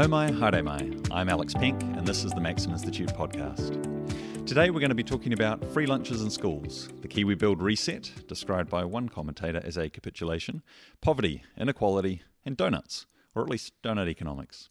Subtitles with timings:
[0.00, 0.90] Nau mai, haere mai.
[1.10, 3.76] I'm Alex Penk, and this is the Maxim Institute podcast.
[4.46, 8.10] Today we're going to be talking about free lunches in schools, the Kiwi Build reset,
[8.26, 10.62] described by one commentator as a capitulation,
[11.02, 13.04] poverty, inequality, and donuts,
[13.34, 14.70] or at least donut economics.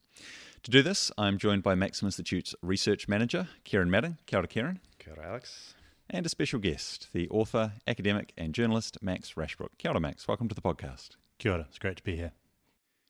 [0.63, 4.17] To do this, I'm joined by Maxim Institute's research manager, Kieran Madden.
[4.25, 4.79] Kia ora, Kieran.
[4.97, 5.75] Kia ora, Alex.
[6.09, 9.77] And a special guest, the author, academic, and journalist Max Rashbrooke.
[9.77, 10.27] Kia ora, Max.
[10.27, 11.17] Welcome to the podcast.
[11.37, 11.65] Kia ora.
[11.69, 12.31] It's great to be here.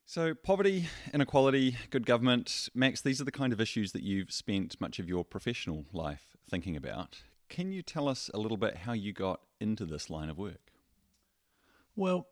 [0.10, 2.68] So, poverty, inequality, good government.
[2.74, 6.36] Max, these are the kind of issues that you've spent much of your professional life
[6.50, 7.22] thinking about.
[7.48, 10.72] Can you tell us a little bit how you got into this line of work?
[11.96, 12.26] Well,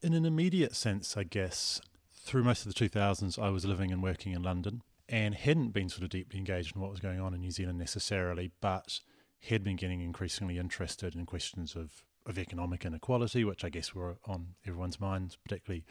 [0.00, 1.80] in an immediate sense, I guess,
[2.14, 5.88] through most of the 2000s, I was living and working in London and hadn't been
[5.88, 9.00] sort of deeply engaged in what was going on in New Zealand necessarily, but
[9.48, 14.18] had been getting increasingly interested in questions of, of economic inequality, which I guess were
[14.24, 15.84] on everyone's minds, particularly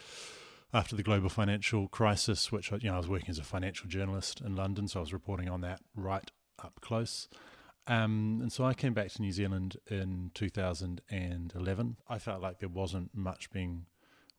[0.74, 4.42] after the global financial crisis, which you know I was working as a financial journalist
[4.42, 7.28] in London, so I was reporting on that right up close.
[7.88, 11.98] Um, and so I came back to New Zealand in 2011.
[12.10, 13.86] I felt like there wasn't much being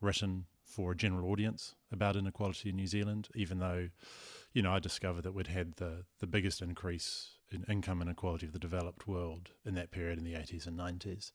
[0.00, 3.88] written for a general audience about inequality in New Zealand, even though,
[4.52, 8.52] you know, I discovered that we'd had the, the biggest increase in income inequality of
[8.52, 11.30] the developed world in that period in the 80s and 90s.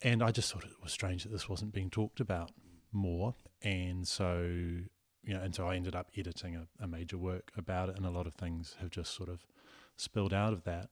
[0.00, 2.52] And I just thought it was strange that this wasn't being talked about
[2.92, 3.34] more.
[3.62, 7.88] And so, you know, and so I ended up editing a, a major work about
[7.88, 9.46] it, and a lot of things have just sort of
[9.96, 10.90] spilled out of that.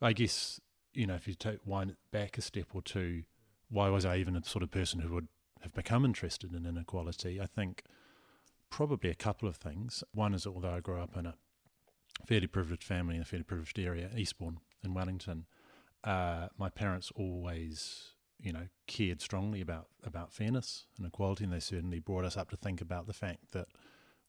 [0.00, 0.60] I guess,
[0.94, 3.24] you know, if you take wind back a step or two,
[3.68, 5.28] why was I even a sort of person who would
[5.62, 7.40] have become interested in inequality?
[7.40, 7.82] I think
[8.70, 10.04] probably a couple of things.
[10.12, 11.34] One is that although I grew up in a
[12.26, 15.46] fairly privileged family in a fairly privileged area, Eastbourne in Wellington,
[16.04, 21.60] uh, my parents always, you know, cared strongly about about fairness and equality, and they
[21.60, 23.68] certainly brought us up to think about the fact that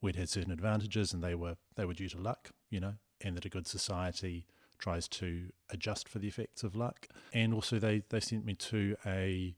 [0.02, 3.36] we'd had certain advantages and they were they were due to luck, you know, and
[3.36, 4.46] that a good society
[4.80, 7.08] tries to adjust for the effects of luck.
[7.34, 9.56] And also, they, they sent me to a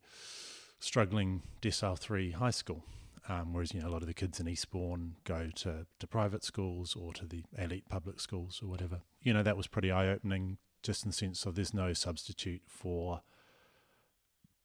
[0.80, 2.84] struggling Decile 3 high school.
[3.30, 6.44] Um, whereas, you know, a lot of the kids in Eastbourne go to, to private
[6.44, 9.02] schools or to the elite public schools or whatever.
[9.22, 12.64] You know, that was pretty eye opening, just in the sense of there's no substitute
[12.66, 13.22] for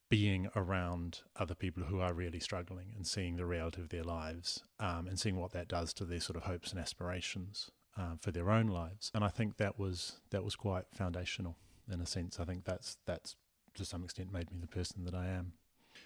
[0.09, 4.63] being around other people who are really struggling and seeing the reality of their lives
[4.79, 8.31] um, and seeing what that does to their sort of hopes and aspirations uh, for
[8.31, 9.11] their own lives.
[9.13, 11.57] And I think that was that was quite foundational
[11.91, 12.39] in a sense.
[12.39, 13.35] I think that's that's
[13.75, 15.53] to some extent made me the person that I am.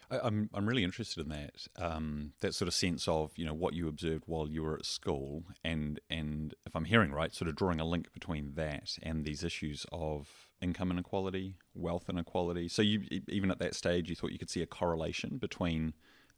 [0.10, 3.54] I, I'm I'm really interested in that um, that sort of sense of you know
[3.54, 7.50] what you observed while you were at school, and and if I'm hearing right, sort
[7.50, 10.28] of drawing a link between that and these issues of
[10.62, 12.68] income inequality, wealth inequality.
[12.68, 15.94] So you even at that stage, you thought you could see a correlation between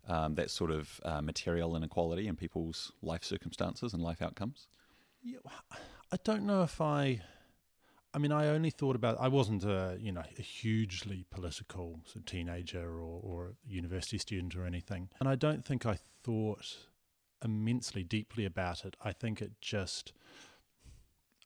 [0.08, 4.68] um, that sort of uh, material inequality and people's life circumstances and life outcomes.
[5.24, 5.40] Yeah,
[6.12, 7.22] I don't know if I.
[8.16, 9.18] I mean, I only thought about.
[9.20, 15.10] I wasn't a you know a hugely political teenager or or university student or anything,
[15.20, 16.78] and I don't think I thought
[17.44, 18.96] immensely deeply about it.
[19.04, 20.14] I think it just.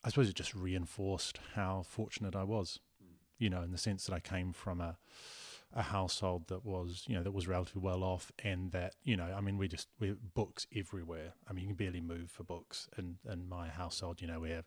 [0.08, 3.08] I suppose it just reinforced how fortunate I was, mm.
[3.38, 4.96] you know, in the sense that I came from a
[5.74, 9.34] a household that was you know that was relatively well off and that you know
[9.36, 11.34] I mean we just we books everywhere.
[11.46, 14.22] I mean you can barely move for books in in my household.
[14.22, 14.64] You know we have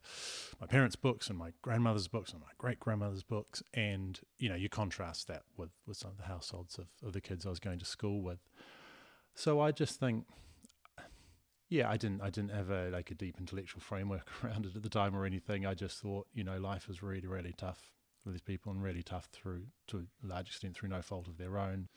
[0.60, 3.64] my parents books and my grandmother's books and my great grandmother's books.
[3.74, 7.22] And you know you contrast that with with some of the households of, of the
[7.22, 8.38] kids I was going to school with.
[9.34, 10.28] So I just think
[11.72, 14.84] yeah, I didn't I didn't have a like a deep intellectual framework around it at
[14.84, 15.66] the time or anything.
[15.66, 19.02] I just thought, you know, life is really, really tough for these people and really
[19.02, 21.88] tough through to a large extent through no fault of their own.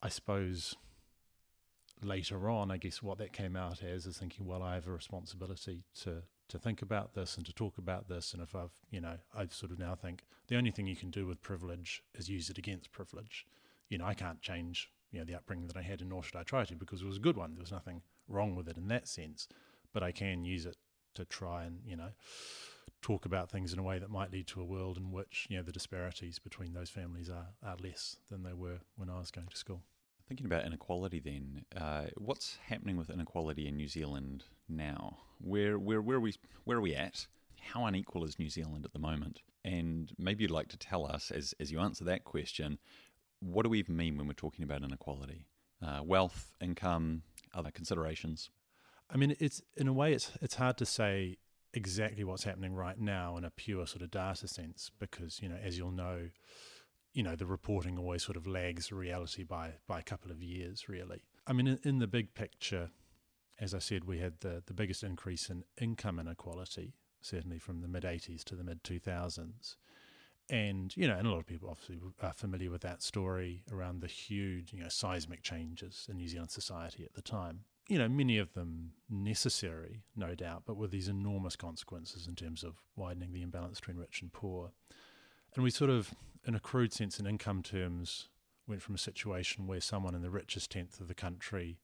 [0.00, 0.76] I suppose
[2.02, 4.92] later on, I guess what that came out as is thinking, well, I have a
[4.92, 8.32] responsibility to to think about this and to talk about this.
[8.32, 11.10] And if I've, you know, I sort of now think the only thing you can
[11.10, 13.44] do with privilege is use it against privilege.
[13.88, 16.36] You know, I can't change, you know, the upbringing that I had, and nor should
[16.36, 17.54] I try to because it was a good one.
[17.54, 19.48] There was nothing wrong with it in that sense,
[19.92, 20.76] but I can use it
[21.14, 22.10] to try and, you know,
[23.04, 25.58] talk about things in a way that might lead to a world in which you
[25.58, 29.30] know the disparities between those families are, are less than they were when I was
[29.30, 29.82] going to school.
[30.26, 35.18] Thinking about inequality, then, uh, what's happening with inequality in New Zealand now?
[35.38, 36.34] Where where where are we
[36.64, 37.26] where are we at?
[37.60, 39.42] How unequal is New Zealand at the moment?
[39.64, 42.78] And maybe you'd like to tell us, as as you answer that question,
[43.40, 45.44] what do we even mean when we're talking about inequality?
[45.84, 47.22] Uh, wealth, income,
[47.54, 48.50] other considerations.
[49.10, 51.36] I mean, it's in a way, it's it's hard to say
[51.74, 55.56] exactly what's happening right now in a pure sort of data sense because you know
[55.62, 56.28] as you'll know
[57.12, 60.88] you know the reporting always sort of lags reality by by a couple of years
[60.88, 62.90] really i mean in, in the big picture
[63.60, 67.88] as I said, we had the, the biggest increase in income inequality, certainly from the
[67.88, 69.76] mid 80s to the mid 2000s.
[70.50, 74.02] And, you know, and a lot of people obviously are familiar with that story around
[74.02, 77.60] the huge, you know, seismic changes in New Zealand society at the time.
[77.88, 82.62] You know, many of them necessary, no doubt, but with these enormous consequences in terms
[82.62, 84.72] of widening the imbalance between rich and poor.
[85.54, 86.14] And we sort of,
[86.46, 88.28] in a crude sense, in income terms,
[88.66, 91.78] went from a situation where someone in the richest tenth of the country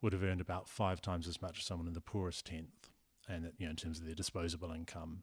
[0.00, 2.90] would have earned about five times as much as someone in the poorest tenth,
[3.28, 5.22] and you know, in terms of their disposable income,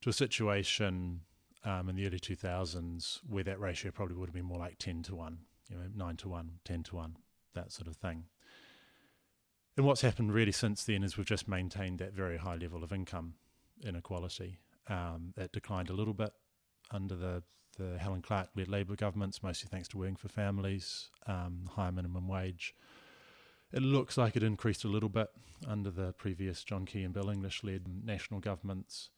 [0.00, 1.20] to a situation
[1.64, 5.02] um, in the early 2000s where that ratio probably would have been more like 10
[5.04, 5.38] to 1,
[5.70, 7.16] you know, 9 to 1, 10 to 1,
[7.54, 8.24] that sort of thing.
[9.76, 12.92] And what's happened really since then is we've just maintained that very high level of
[12.92, 13.34] income
[13.82, 14.58] inequality.
[14.86, 16.30] Um, that declined a little bit
[16.90, 17.42] under the,
[17.78, 22.28] the Helen Clark led Labour governments, mostly thanks to working for families, um, higher minimum
[22.28, 22.74] wage.
[23.72, 25.28] It looks like it increased a little bit
[25.66, 29.08] under the previous John Key and Bill English led national governments.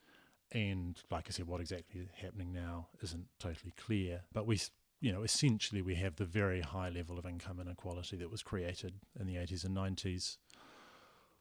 [0.52, 4.22] And like I said, what exactly is happening now isn't totally clear.
[4.32, 4.60] But we,
[5.00, 8.94] you know, essentially we have the very high level of income inequality that was created
[9.19, 10.37] in the 80s and 90s.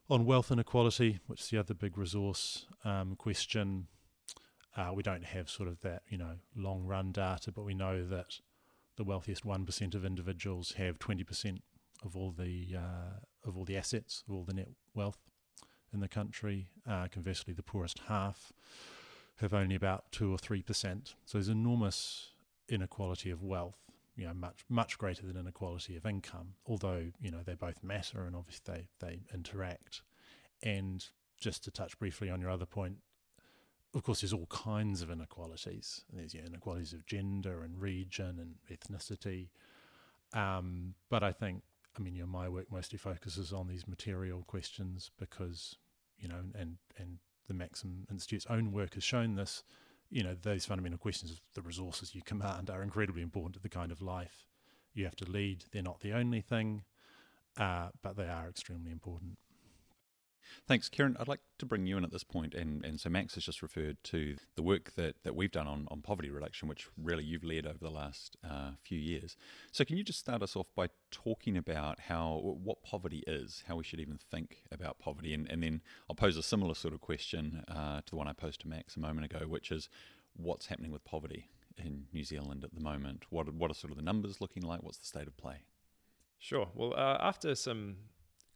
[0.09, 3.87] On wealth inequality, which is the other big resource um, question,
[4.77, 8.05] uh, we don't have sort of that, you know, long run data, but we know
[8.05, 8.39] that
[8.97, 11.59] the wealthiest 1% of individuals have 20%
[12.03, 15.19] of all the uh, of all the assets, of all the net wealth
[15.93, 16.67] in the country.
[16.87, 18.51] Uh, conversely, the poorest half
[19.37, 21.15] have only about two or three percent.
[21.25, 22.31] So there's enormous
[22.69, 23.77] inequality of wealth.
[24.15, 26.53] You know, much much greater than inequality of income.
[26.65, 30.01] Although you know they both matter and obviously they they interact.
[30.63, 31.05] And
[31.37, 32.97] just to touch briefly on your other point,
[33.95, 36.03] of course, there's all kinds of inequalities.
[36.11, 39.49] There's you know, inequalities of gender and region and ethnicity.
[40.33, 41.63] Um, but I think,
[41.97, 45.77] I mean, you know, my work mostly focuses on these material questions because,
[46.17, 49.63] you know, and and the Maxim Institute's own work has shown this.
[50.09, 53.69] You know, those fundamental questions of the resources you command are incredibly important to the
[53.69, 54.45] kind of life
[54.93, 55.65] you have to lead.
[55.71, 56.83] They're not the only thing,
[57.57, 59.37] uh, but they are extremely important.
[60.67, 61.15] Thanks, Kieran.
[61.19, 63.61] I'd like to bring you in at this point, and, and so Max has just
[63.61, 67.43] referred to the work that, that we've done on, on poverty reduction, which really you've
[67.43, 69.35] led over the last uh, few years.
[69.71, 73.75] So, can you just start us off by talking about how what poverty is, how
[73.75, 77.01] we should even think about poverty, and, and then I'll pose a similar sort of
[77.01, 79.89] question uh, to the one I posed to Max a moment ago, which is
[80.35, 83.25] what's happening with poverty in New Zealand at the moment?
[83.29, 84.83] What what are sort of the numbers looking like?
[84.83, 85.63] What's the state of play?
[86.37, 86.67] Sure.
[86.73, 87.95] Well, uh, after some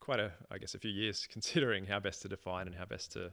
[0.09, 3.11] quite a, I guess, a few years considering how best to define and how best
[3.11, 3.31] to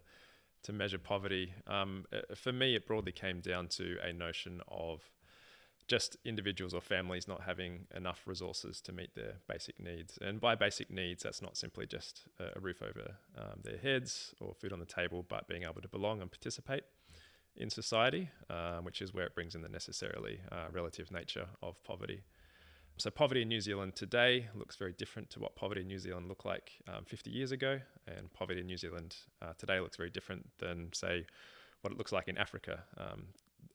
[0.62, 1.54] to measure poverty.
[1.66, 5.00] Um, uh, for me, it broadly came down to a notion of
[5.86, 10.18] just individuals or families not having enough resources to meet their basic needs.
[10.20, 14.52] And by basic needs, that's not simply just a roof over um, their heads or
[14.54, 16.82] food on the table, but being able to belong and participate
[17.56, 21.82] in society, uh, which is where it brings in the necessarily uh, relative nature of
[21.84, 22.24] poverty.
[22.98, 26.28] So, poverty in New Zealand today looks very different to what poverty in New Zealand
[26.28, 30.08] looked like um, 50 years ago, and poverty in New Zealand uh, today looks very
[30.08, 31.26] different than, say,
[31.82, 33.24] what it looks like in Africa um,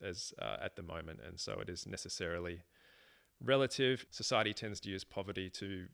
[0.04, 1.20] as uh, at the moment.
[1.24, 2.64] And so, it is necessarily
[3.46, 4.08] relative.
[4.10, 5.86] Society tends to use poverty to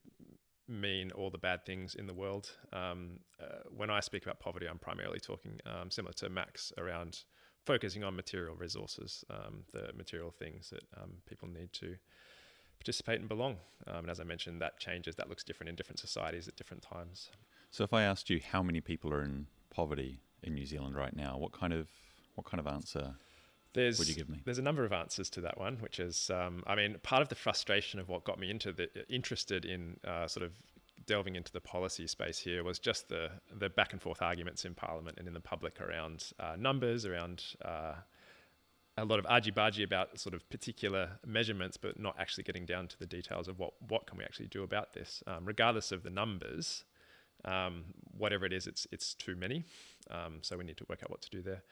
[0.70, 2.52] mean all the bad things in the world.
[2.72, 7.24] Um, uh, when I speak about poverty, I'm primarily talking um, similar to Max around
[7.66, 11.98] focusing on material resources, um, the material things that um, people need to
[12.80, 13.58] participate and belong.
[13.88, 15.16] Um, and as I mentioned, that changes.
[15.16, 17.30] That looks different in different societies at different times.
[17.72, 21.16] So, if I asked you how many people are in poverty in New Zealand right
[21.16, 21.88] now, what kind of
[22.36, 23.16] what kind of answer
[23.74, 24.42] there's, would you give me?
[24.46, 27.30] There's a number of answers to that one, which is, um, I mean, part of
[27.30, 30.54] the frustration of what got me into the interested in uh, sort of
[31.06, 33.30] delving into the policy space here was just the
[33.60, 37.44] the back and forth arguments in Parliament and in the public around uh, numbers, around
[37.64, 37.94] uh,
[38.98, 42.98] a lot of argy-bargy about sort of particular measurements, but not actually getting down to
[42.98, 45.22] the details of what, what can we actually do about this.
[45.28, 46.84] Um, regardless of the numbers,
[47.46, 47.86] um,
[48.18, 49.66] whatever it is, it's, it's too many.
[50.10, 51.64] Um, so we need to work out what to do there.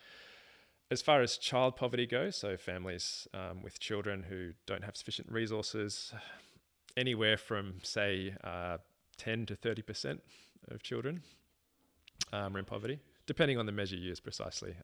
[0.92, 5.32] As far as child poverty goes, so families um, with children who don't have sufficient
[5.32, 6.14] resources,
[6.96, 8.78] anywhere from, say, uh,
[9.18, 10.20] 10 to 30%
[10.70, 11.24] of children
[12.32, 14.76] um, are in poverty, depending on the measure used precisely.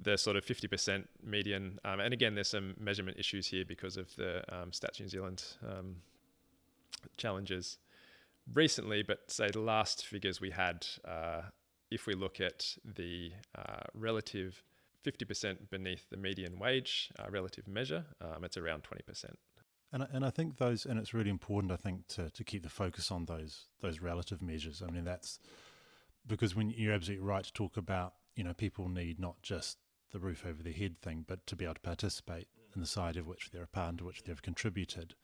[0.00, 1.78] The sort of 50% median.
[1.84, 5.44] Um, and again, there's some measurement issues here because of the um, Stats New Zealand
[5.66, 5.96] um,
[7.16, 7.78] challenges
[8.52, 11.42] recently, but say the last figures we had, uh,
[11.90, 14.62] if we look at the uh, relative
[15.04, 19.26] 50% beneath the median wage uh, relative measure, um, it's around 20%.
[19.92, 22.64] And I, and I think those, and it's really important, I think, to, to keep
[22.64, 24.82] the focus on those those relative measures.
[24.82, 25.38] I mean, that's
[26.26, 29.78] because when you're absolutely right to talk about, you know, people need not just
[30.14, 33.16] the roof over their head thing, but to be able to participate in the side
[33.16, 35.14] of which they're a part, to which they've contributed.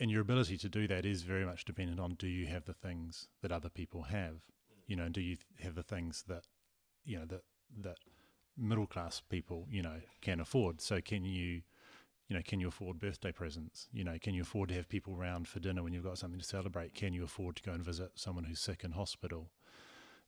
[0.00, 2.72] And your ability to do that is very much dependent on do you have the
[2.72, 4.36] things that other people have,
[4.86, 6.44] you know, do you have the things that,
[7.04, 7.42] you know, that
[7.82, 7.98] that
[8.56, 10.80] middle class people, you know, can afford.
[10.80, 11.62] So can you
[12.28, 13.88] you know, can you afford birthday presents?
[13.92, 16.40] You know, can you afford to have people round for dinner when you've got something
[16.40, 16.94] to celebrate?
[16.94, 19.50] Can you afford to go and visit someone who's sick in hospital?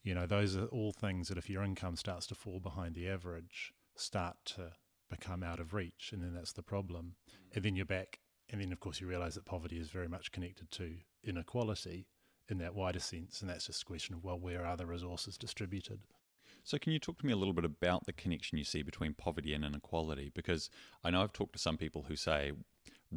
[0.02, 3.08] You know, those are all things that if your income starts to fall behind the
[3.08, 4.72] average, start to
[5.10, 6.10] become out of reach.
[6.12, 7.14] And then that's the problem.
[7.54, 8.20] And then you're back.
[8.50, 12.06] And then, of course, you realize that poverty is very much connected to inequality
[12.48, 13.40] in that wider sense.
[13.40, 16.00] And that's just a question of, well, where are the resources distributed?
[16.62, 19.14] So, can you talk to me a little bit about the connection you see between
[19.14, 20.30] poverty and inequality?
[20.34, 20.70] Because
[21.02, 22.52] I know I've talked to some people who say,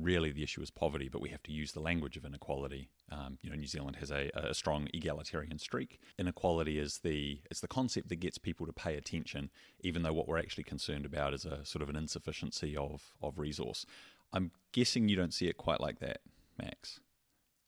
[0.04, 2.89] really, the issue is poverty, but we have to use the language of inequality.
[3.12, 6.00] Um, you know, New Zealand has a, a, strong egalitarian streak.
[6.18, 9.50] Inequality is the it's the concept that gets people to pay attention,
[9.82, 13.39] even though what we're actually concerned about is a sort of an insufficiency of of
[13.39, 13.86] resource.
[14.34, 16.20] I'm guessing you don't see it quite like that,
[16.62, 17.00] Max.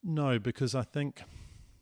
[0.04, 1.22] No, because I think,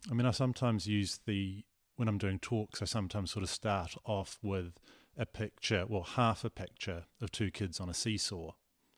[0.10, 1.64] I mean, I sometimes use the
[1.96, 4.80] when I'm doing talks, I sometimes sort of start off with
[5.18, 8.52] a picture, well, half a picture of two kids on a seesaw.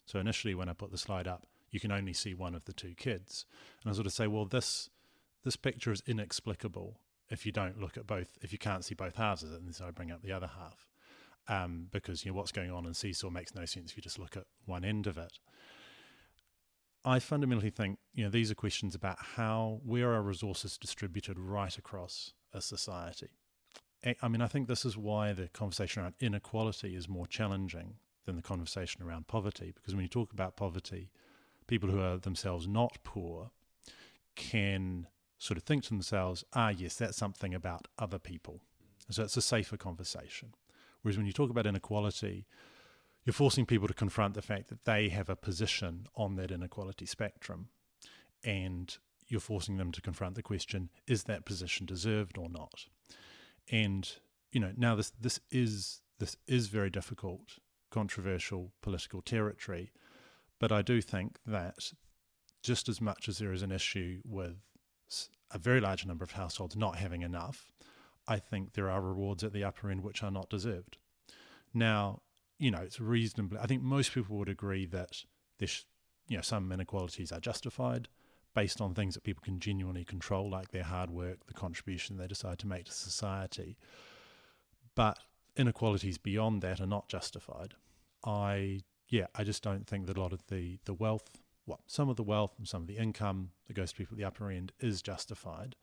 [0.09, 2.73] So initially, when I put the slide up, you can only see one of the
[2.73, 3.45] two kids,
[3.83, 4.89] and I sort of say, well, this
[5.43, 6.99] this picture is inexplicable
[7.29, 9.91] if you don't look at both, if you can't see both halves and so I
[9.91, 10.87] bring up the other half,
[11.47, 14.17] um, because you know what's going on in seesaw makes no sense if you just
[14.17, 15.37] look at one end of it.
[17.05, 21.77] I fundamentally think you know these are questions about how where are resources distributed right
[21.77, 23.29] across a society.
[24.23, 28.35] I mean, I think this is why the conversation around inequality is more challenging than
[28.35, 31.11] the conversation around poverty, because when you talk about poverty,
[31.67, 33.51] people who are themselves not poor
[34.35, 35.07] can
[35.37, 38.61] sort of think to themselves, ah, yes, that's something about other people.
[39.09, 40.53] So it's a safer conversation.
[41.01, 42.45] Whereas when you talk about inequality,
[43.23, 47.05] you're forcing people to confront the fact that they have a position on that inequality
[47.05, 47.69] spectrum.
[48.43, 48.95] And
[49.27, 52.85] you're forcing them to confront the question: Is that position deserved or not?
[53.71, 54.11] And
[54.51, 57.59] you know, now this this is this is very difficult,
[57.89, 59.91] controversial political territory,
[60.59, 61.91] but I do think that
[62.61, 64.57] just as much as there is an issue with
[65.51, 67.71] a very large number of households not having enough,
[68.27, 70.97] I think there are rewards at the upper end which are not deserved.
[71.73, 72.21] Now,
[72.59, 73.57] you know, it's reasonably.
[73.59, 75.23] I think most people would agree that
[75.57, 75.85] this,
[76.27, 78.07] you know, some inequalities are justified
[78.53, 82.27] based on things that people can genuinely control, like their hard work, the contribution they
[82.27, 83.77] decide to make to society.
[84.95, 85.19] But
[85.59, 87.75] inequalities beyond that are not justified.
[88.25, 91.29] I yeah, I just don't think that a lot of the the wealth,
[91.65, 94.17] well, some of the wealth and some of the income that goes to people at
[94.17, 95.75] the upper end is justified,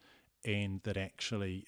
[0.45, 1.66] and that actually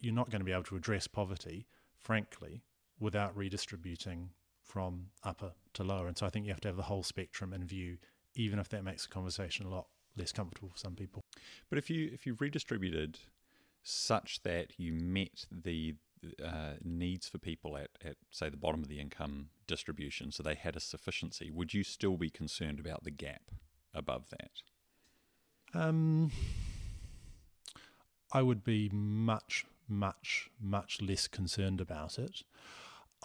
[0.00, 1.66] you're not going to be able to address poverty,
[1.98, 2.62] frankly,
[2.98, 4.30] without redistributing
[4.62, 6.08] from upper to lower.
[6.08, 7.98] And so I think you have to have the whole spectrum in view,
[8.34, 11.22] even if that makes the conversation a lot less comfortable for some people.
[11.68, 13.18] But if you if you redistributed
[13.82, 15.94] such that you met the
[16.44, 20.54] uh, needs for people at, at say the bottom of the income distribution, so they
[20.54, 23.50] had a sufficiency, would you still be concerned about the gap
[23.94, 24.62] above that?
[25.78, 26.30] Um,
[28.32, 32.42] I would be much, much, much less concerned about it.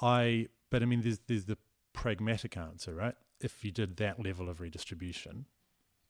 [0.02, 1.58] I, but I mean, there's there's the
[1.94, 3.16] pragmatic answer, right?
[3.40, 5.46] If you did that level of redistribution,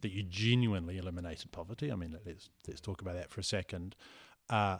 [0.02, 1.92] that you genuinely eliminated poverty.
[1.92, 3.96] I mean, let's let's talk about that for a second.
[4.50, 4.78] Uh,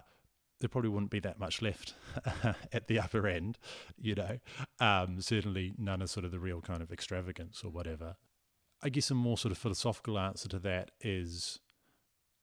[0.62, 1.94] there probably wouldn't be that much left
[2.72, 3.58] at the upper end,
[4.00, 4.38] you know.
[4.80, 8.16] Um, certainly, none of sort of the real kind of extravagance or whatever.
[8.82, 11.60] I guess a more sort of philosophical answer to that is,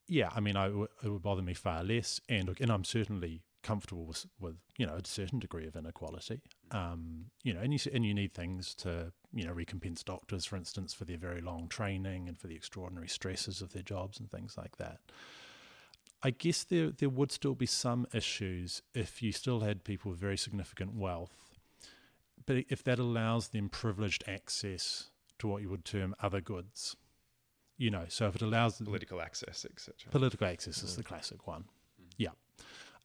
[0.06, 3.42] yeah, I mean, I, it would bother me far less, and look, and I'm certainly
[3.62, 6.40] comfortable with, with you know a certain degree of inequality.
[6.70, 10.56] Um, you know, and you and you need things to you know recompense doctors, for
[10.56, 14.30] instance, for their very long training and for the extraordinary stresses of their jobs and
[14.30, 15.00] things like that.
[16.22, 20.20] I guess there there would still be some issues if you still had people with
[20.20, 21.54] very significant wealth,
[22.46, 26.96] but if that allows them privileged access to what you would term other goods,
[27.76, 30.10] you know, so if it allows political access, etc.
[30.10, 30.96] Political access is mm.
[30.96, 31.62] the classic one.
[31.62, 32.14] Mm.
[32.16, 32.30] Yeah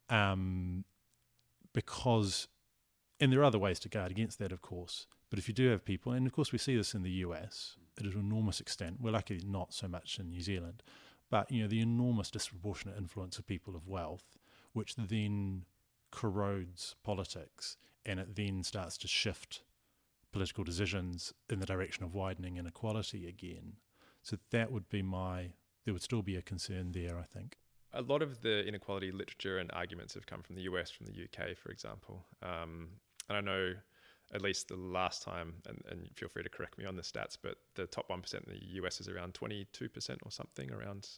[0.08, 0.84] um,
[1.72, 2.48] because,
[3.20, 5.06] and there are other ways to guard against that, of course.
[5.30, 7.76] But if you do have people, and of course we see this in the US
[7.98, 8.98] at an enormous extent.
[9.00, 10.82] We're lucky not so much in New Zealand,
[11.30, 14.38] but you know the enormous disproportionate influence of people of wealth,
[14.72, 15.64] which then
[16.10, 17.76] corrodes politics,
[18.06, 19.62] and it then starts to shift
[20.32, 23.74] political decisions in the direction of widening inequality again.
[24.22, 25.52] So that would be my,
[25.84, 27.56] there would still be a concern there, I think.
[27.92, 31.12] A lot of the inequality literature and arguments have come from the US, from the
[31.12, 32.26] UK, for example.
[32.42, 32.88] Um,
[33.28, 33.74] and I know
[34.34, 37.36] at least the last time, and, and feel free to correct me on the stats,
[37.40, 39.66] but the top 1% in the US is around 22%
[40.22, 41.08] or something around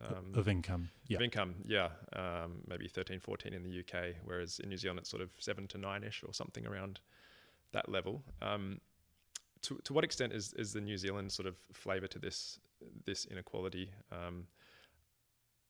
[0.00, 0.90] um, of income.
[1.06, 1.18] Yeah.
[1.18, 1.88] Of income, yeah.
[2.14, 5.66] Um, maybe 13, 14 in the UK, whereas in New Zealand it's sort of 7
[5.68, 7.00] to 9 ish or something around
[7.72, 8.22] that level.
[8.40, 8.80] Um,
[9.62, 12.58] to, to what extent is, is the New Zealand sort of flavour to this
[13.04, 13.90] this inequality?
[14.10, 14.46] Um,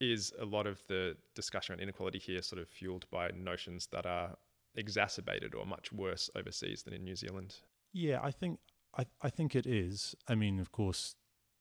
[0.00, 4.04] is a lot of the discussion on inequality here sort of fueled by notions that
[4.04, 4.36] are
[4.76, 7.56] exacerbated or much worse overseas than in New Zealand?
[7.92, 8.58] Yeah, I think
[8.96, 10.14] I, I think it is.
[10.28, 11.14] I mean, of course,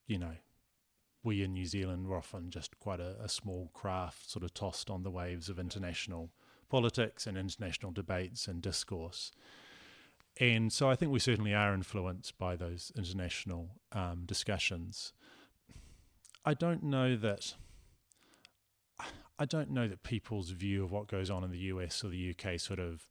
[0.07, 0.35] you know,
[1.23, 4.89] we in New Zealand were often just quite a, a small craft, sort of tossed
[4.89, 6.31] on the waves of international
[6.69, 9.31] politics and international debates and discourse.
[10.39, 15.13] And so I think we certainly are influenced by those international um, discussions.
[16.45, 17.55] I don't know that.
[19.41, 22.35] I don't know that people's view of what goes on in the US or the
[22.35, 23.07] UK sort of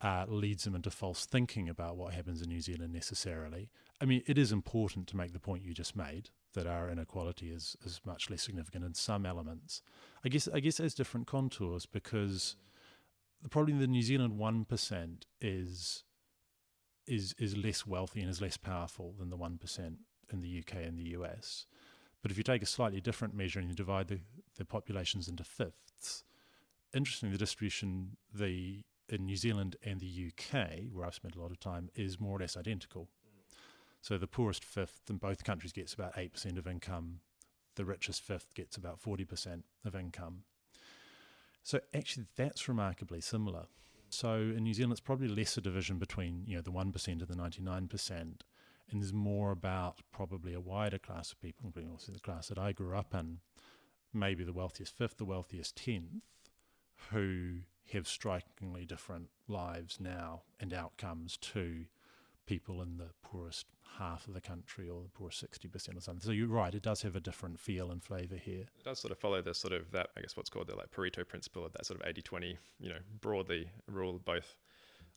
[0.00, 3.68] uh, leads them into false thinking about what happens in New Zealand necessarily.
[4.00, 7.50] I mean, it is important to make the point you just made that our inequality
[7.50, 9.82] is, is much less significant in some elements.
[10.24, 12.56] I guess I guess there's different contours because
[13.50, 16.04] problem the New Zealand one percent is
[17.06, 19.98] is is less wealthy and is less powerful than the one percent
[20.32, 21.66] in the UK and the US.
[22.22, 24.20] But if you take a slightly different measure and you divide the,
[24.56, 26.24] the populations into fifths,
[26.94, 31.52] interestingly, the distribution the in New Zealand and the UK, where I've spent a lot
[31.52, 33.08] of time, is more or less identical.
[34.00, 37.20] So the poorest fifth in both countries gets about 8% of income.
[37.76, 40.42] The richest fifth gets about 40% of income.
[41.62, 43.66] So actually, that's remarkably similar.
[44.08, 47.20] So in New Zealand, it's probably less a division between you know the one percent
[47.20, 48.44] and the ninety nine percent,
[48.90, 52.58] and there's more about probably a wider class of people, including also the class that
[52.58, 53.38] I grew up in,
[54.12, 56.22] maybe the wealthiest fifth, the wealthiest tenth,
[57.10, 57.58] who
[57.92, 61.84] have strikingly different lives now and outcomes to
[62.46, 63.66] people in the poorest
[63.98, 66.20] half of the country or the poorest 60% or something.
[66.20, 68.66] So you're right, it does have a different feel and flavour here.
[68.78, 70.90] It does sort of follow the sort of that, I guess what's called the like
[70.90, 74.56] Pareto principle of that sort of 80 20, you know, broadly rule both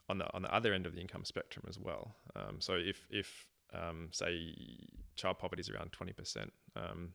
[0.07, 2.15] on the on the other end of the income spectrum as well.
[2.35, 4.55] Um, so if, if um, say,
[5.15, 7.13] child poverty is around 20%, um,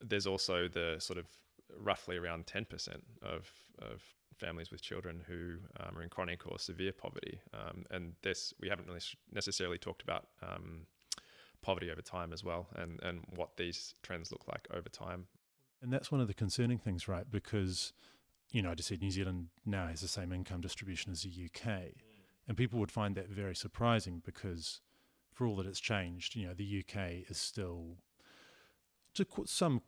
[0.00, 1.26] there's also the sort of
[1.80, 2.88] roughly around 10%
[3.22, 4.02] of, of
[4.36, 7.40] families with children who um, are in chronic or severe poverty.
[7.54, 9.00] Um, and this, we haven't really
[9.32, 10.86] necessarily talked about um,
[11.62, 15.26] poverty over time as well and, and what these trends look like over time.
[15.82, 17.30] And that's one of the concerning things, right?
[17.30, 17.92] Because,
[18.50, 21.28] you know, I just said New Zealand now has the same income distribution as the
[21.30, 21.66] UK.
[21.66, 21.92] Mm.
[22.48, 24.80] And people would find that very surprising because,
[25.36, 27.98] for all that it's changed, you know, the UK is still,
[29.14, 29.82] to some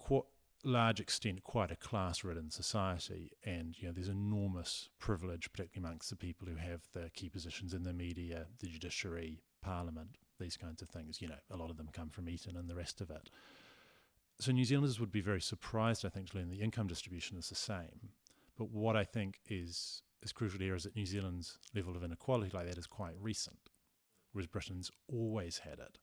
[0.63, 6.17] large extent quite a class-ridden society, and you know there's enormous privilege, particularly amongst the
[6.17, 10.91] people who have the key positions in the media, the judiciary, parliament, these kinds of
[10.91, 11.23] things.
[11.23, 13.31] You know, a lot of them come from Eton and the rest of it.
[14.41, 17.49] So New Zealanders would be very surprised, I think, to learn the income distribution is
[17.49, 18.11] the same.
[18.59, 22.51] But what I think is is crucial here is that New Zealand's level of inequality
[22.53, 23.71] like that is quite recent,
[24.33, 25.99] whereas Britain's always had it.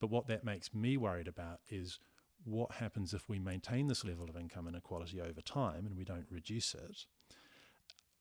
[0.00, 1.98] But what that makes me worried about is
[2.44, 6.26] what happens if we maintain this level of income inequality over time and we don't
[6.30, 7.06] reduce it,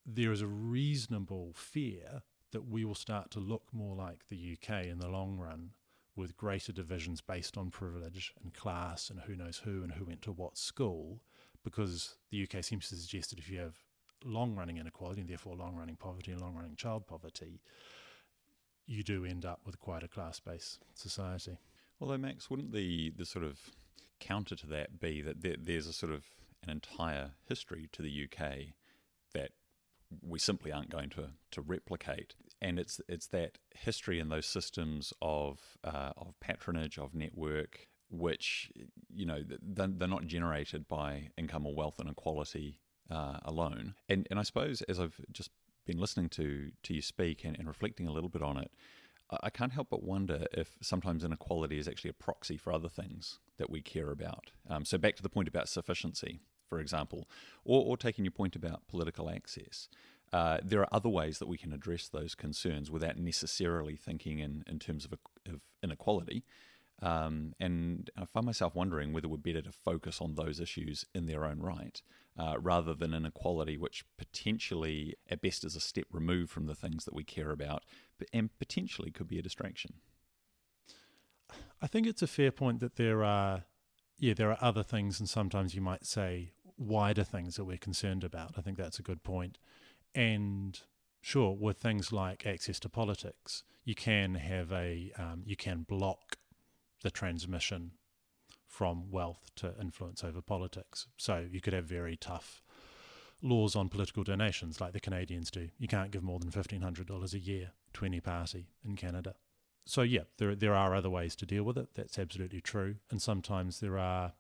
[0.06, 4.86] there is a reasonable fear that we will start to look more like the UK
[4.86, 5.72] in the long run
[6.16, 10.22] with greater divisions based on privilege and class and who knows who and who went
[10.22, 11.22] to what school,
[11.64, 13.78] because the UK seems to suggest that if you have
[14.24, 17.62] long running inequality and therefore long running poverty and long running child poverty,
[18.92, 21.58] you do end up with quite a class based society.
[22.00, 23.60] Although, Max, wouldn't the, the sort of
[24.20, 26.26] counter to that be that there, there's a sort of
[26.64, 28.74] an entire history to the UK
[29.34, 29.52] that
[30.22, 32.36] we simply aren't going to, to replicate.
[32.62, 38.72] And it's it's that history and those systems of uh, of patronage of network, which
[39.12, 43.96] you know they're, they're not generated by income or wealth inequality uh, alone.
[44.10, 45.50] And and I suppose as I've just
[45.86, 48.72] been listening to to you speak and, and reflecting a little bit on it,
[49.42, 53.40] I can't help but wonder if sometimes inequality is actually a proxy for other things
[53.58, 54.52] that we care about.
[54.70, 57.30] Um, so, back to the point about sufficiency, for example,
[57.64, 59.88] or, or taking your point about political access.
[60.34, 64.64] Uh, there are other ways that we can address those concerns without necessarily thinking in,
[64.66, 65.14] in terms of,
[65.46, 66.44] of inequality.
[67.02, 71.26] Um, and I find myself wondering whether we're better to focus on those issues in
[71.26, 72.02] their own right
[72.38, 77.06] uh, rather than inequality, which potentially, at best, is a step removed from the things
[77.06, 77.84] that we care about
[78.32, 79.96] and potentially could be a distraction.
[81.82, 83.64] I think it's a fair point that there are,
[84.18, 88.24] yeah, there are other things, and sometimes you might say wider things that we're concerned
[88.24, 88.54] about.
[88.58, 89.58] I think that's a good point.
[90.14, 90.80] And
[91.20, 96.38] sure, with things like access to politics, you can have a, um, you can block
[97.02, 97.92] the transmission
[98.68, 101.08] from wealth to influence over politics.
[101.18, 102.64] So you could have very tough
[103.42, 105.70] laws on political donations like the Canadians do.
[105.78, 109.36] You can't give more than $1,500 a year to any party in Canada.
[109.86, 111.90] So, yeah, there, there are other ways to deal with it.
[111.96, 112.96] That's absolutely true.
[113.10, 114.34] And sometimes there are,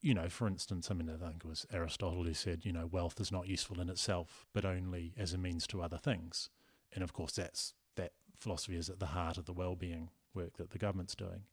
[0.00, 2.86] you know, for instance, I mean, I think it was Aristotle who said, you know,
[2.86, 6.48] wealth is not useful in itself, but only as a means to other things.
[6.94, 10.70] And of course, that's that philosophy is at the heart of the well-being work that
[10.70, 11.44] the government's doing,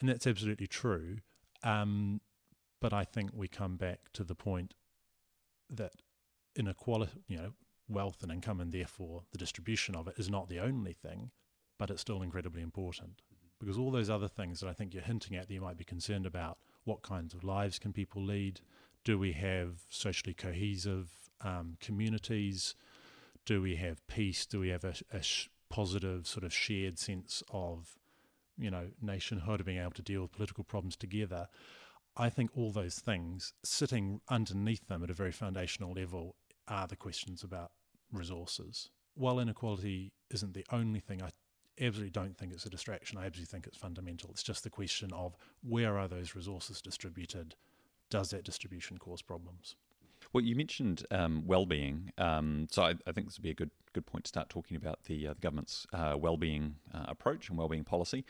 [0.00, 1.18] and that's absolutely true.
[1.62, 2.20] Um,
[2.80, 4.74] but I think we come back to the point
[5.70, 5.92] that
[6.56, 7.52] inequality, you know,
[7.88, 11.30] wealth and income, and therefore the distribution of it is not the only thing,
[11.78, 13.22] but it's still incredibly important
[13.64, 15.84] because all those other things that I think you're hinting at that you might be
[15.84, 18.60] concerned about what kinds of lives can people lead?
[19.04, 22.74] Do we have socially cohesive um, communities?
[23.46, 24.46] Do we have peace?
[24.46, 27.96] Do we have a, a sh- positive sort of shared sense of,
[28.56, 31.48] you know, nationhood of being able to deal with political problems together?
[32.16, 36.36] I think all those things sitting underneath them at a very foundational level
[36.68, 37.72] are the questions about
[38.12, 38.90] resources.
[39.14, 41.30] While inequality isn't the only thing, I
[41.80, 43.18] absolutely don't think it's a distraction.
[43.18, 44.30] I absolutely think it's fundamental.
[44.30, 47.56] It's just the question of where are those resources distributed?
[48.10, 49.76] Does that distribution cause problems?
[50.34, 53.70] Well, you mentioned um, well-being, um, so I, I, think this would be a good
[53.92, 57.56] good point to start talking about the, uh, the government's uh, well-being uh, approach and
[57.56, 58.24] well-being policy.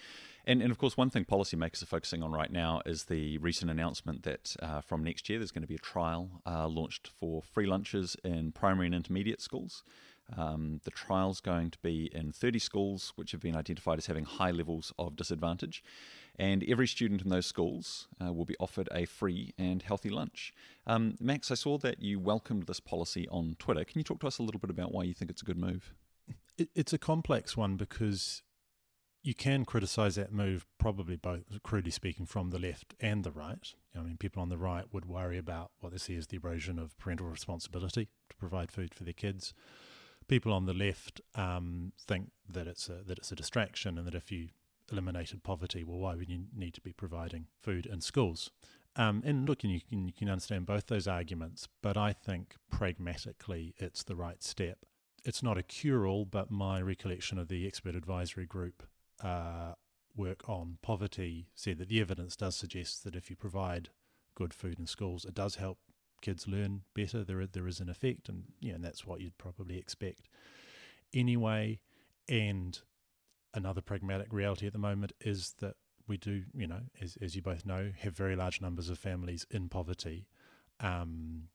[0.47, 3.71] And, and of course, one thing policymakers are focusing on right now is the recent
[3.71, 7.41] announcement that uh, from next year there's going to be a trial uh, launched for
[7.41, 9.83] free lunches in primary and intermediate schools.
[10.37, 14.25] Um, the trial's going to be in 30 schools which have been identified as having
[14.25, 15.83] high levels of disadvantage
[16.37, 20.53] and every student in those schools uh, will be offered a free and healthy lunch.
[20.87, 23.85] Um, Max, I saw that you welcomed this policy on Twitter.
[23.85, 25.59] Can you talk to us a little bit about why you think it's a good
[25.59, 25.95] move?
[26.57, 28.43] It's a complex one because
[29.23, 33.73] you can criticise that move, probably both, crudely speaking, from the left and the right.
[33.97, 36.79] I mean, people on the right would worry about what they see as the erosion
[36.79, 39.55] of parental responsibility to provide food for their kids.
[40.27, 44.15] People on the left um, think that it's a that it's a distraction, and that
[44.15, 44.49] if you
[44.91, 48.51] eliminated poverty, well, why would you need to be providing food in schools?
[48.97, 52.55] Um, and look, and you can, you can understand both those arguments, but I think
[52.71, 54.79] pragmatically it's the right step.
[55.25, 58.85] It's not a cure all, but my recollection of the expert advisory group
[59.23, 59.73] uh,
[60.15, 63.89] work on poverty said that the evidence does suggest that if you provide
[64.35, 65.79] good food in schools, it does help
[66.25, 67.23] kids learn better.
[67.23, 70.29] There, there is an effect, and yeah, and that's what you'd probably expect
[71.13, 71.81] anyway.
[72.29, 72.79] And
[73.53, 75.75] another pragmatic reality at the moment is that
[76.09, 79.47] we do, you know, as, as you both know, have very large numbers of families
[79.51, 80.27] in poverty.
[80.81, 81.49] Um,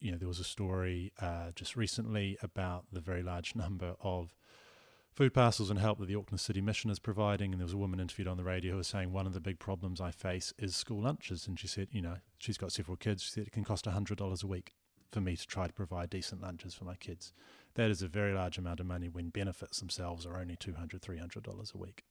[0.00, 4.34] you know, there was a story uh, just recently about the very large number of
[5.14, 7.52] food parcels and help that the Auckland City Mission is providing.
[7.52, 9.40] And there was a woman interviewed on the radio who was saying one of the
[9.40, 11.46] big problems I face is school lunches.
[11.46, 13.22] And she said, you know, she's got several kids.
[13.22, 14.74] She said it can cost $100 a week
[15.10, 17.32] for me to try to provide decent lunches for my kids.
[17.74, 21.74] That is a very large amount of money when benefits themselves are only $200, $300
[21.74, 22.04] a week.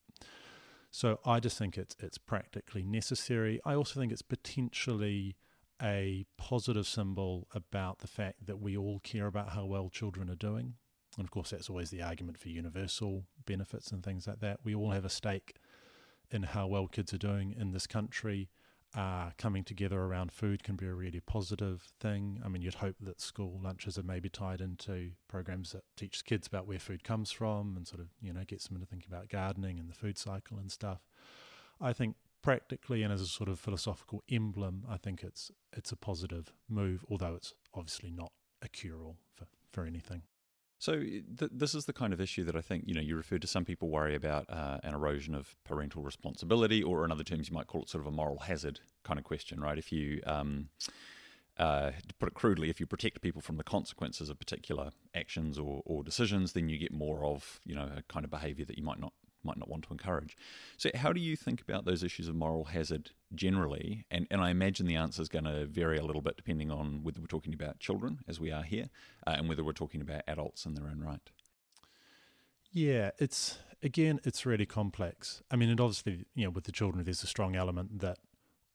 [0.92, 3.60] So I just think it's it's practically necessary.
[3.66, 5.36] I also think it's potentially
[5.82, 10.36] a positive symbol about the fact that we all care about how well children are
[10.36, 10.76] doing.
[11.18, 14.60] And of course, that's always the argument for universal benefits and things like that.
[14.64, 15.56] We all have a stake
[16.32, 18.50] in how well kids are doing in this country
[18.96, 22.42] uh, coming together around food can be a really positive thing.
[22.44, 26.48] I mean, you'd hope that school lunches are maybe tied into programs that teach kids
[26.48, 29.30] about where food comes from and sort of, you know, gets them into thinking about
[29.30, 31.02] gardening and the food cycle and stuff.
[31.82, 35.98] I think practically and as a sort of philosophical emblem, I think it's it's a
[35.98, 40.24] positive move, although it's obviously not a cure all for, for anything.
[40.80, 43.42] So th- this is the kind of issue that I think you know you referred
[43.42, 43.48] to.
[43.48, 47.56] Some people worry about uh, an erosion of parental responsibility, or in other terms, you
[47.56, 49.78] might call it sort of a moral hazard kind of question, right?
[49.78, 50.70] If you um,
[51.58, 55.58] uh, to put it crudely, if you protect people from the consequences of particular actions
[55.58, 58.78] or, or decisions, then you get more of you know a kind of behaviour that
[58.78, 59.14] you might not
[59.48, 60.38] might not want to encourage.
[60.78, 64.06] So, how do you think about those issues of moral hazard generally?
[64.12, 67.04] And, and I imagine the answer is going to vary a little bit depending on
[67.04, 68.90] whether we're talking about children, as we are here,
[69.26, 71.32] uh, and whether we're talking about adults in their own right.
[72.72, 75.42] Yeah, it's again, it's really complex.
[75.50, 78.18] I mean, and obviously, you know, with the children, there's a strong element that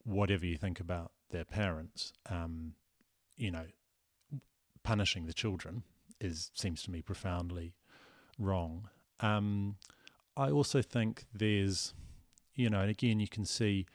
[0.04, 2.74] whatever you think about their parents, um,
[3.37, 3.66] you know,
[4.82, 5.82] punishing the children
[6.20, 7.74] is seems to me profoundly
[8.38, 8.88] wrong.
[9.20, 9.76] Um,
[10.36, 11.94] I also think there's
[12.54, 13.86] You know, and again, you can see.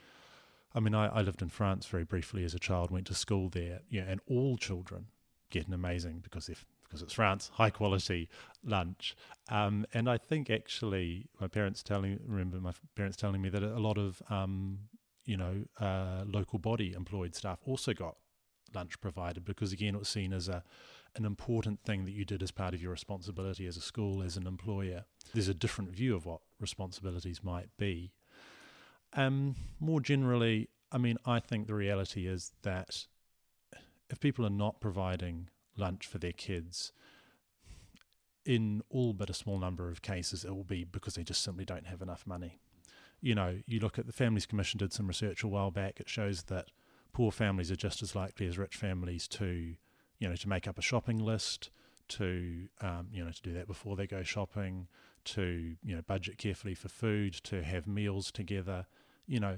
[0.74, 3.50] I mean, I, I lived in France very briefly as a child, went to school
[3.50, 5.08] there, yeah, and all children
[5.50, 8.30] get an amazing because if because it's France, high quality
[8.64, 9.16] lunch.
[9.50, 13.80] Um, and I think actually, my parents telling remember my parents telling me that a
[13.80, 14.80] lot of um,
[15.26, 18.16] you know uh, local body employed staff also got
[18.74, 20.64] lunch provided because again it was seen as a
[21.18, 24.38] an important thing that you did as part of your responsibility as a school as
[24.38, 25.06] an employer.
[25.34, 28.14] There's a different view of what responsibilities might be.
[29.14, 33.08] Um, more generally, I mean, I think the reality is that
[34.10, 36.92] if people are not providing lunch for their kids,
[38.46, 41.66] in all but a small number of cases, it will be because they just simply
[41.66, 42.60] don't have enough money.
[43.20, 46.00] You know, you look at the Families Commission did some research a while back.
[46.00, 46.68] It shows that
[47.12, 49.76] poor families are just as likely as rich families to,
[50.20, 51.70] you know, to make up a shopping list,
[52.10, 54.88] to, um, you know, to do that before they go shopping,
[55.26, 58.86] to, you know, budget carefully for food, to have meals together.
[59.28, 59.58] You know,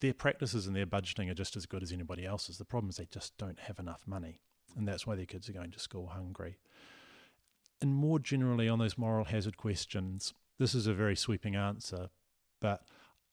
[0.00, 2.58] their practices and their budgeting are just as good as anybody else's.
[2.58, 4.40] The problem is they just don't have enough money,
[4.76, 6.58] and that's why their kids are going to school hungry.
[7.80, 12.08] And more generally, on those moral hazard questions, this is a very sweeping answer,
[12.60, 12.82] but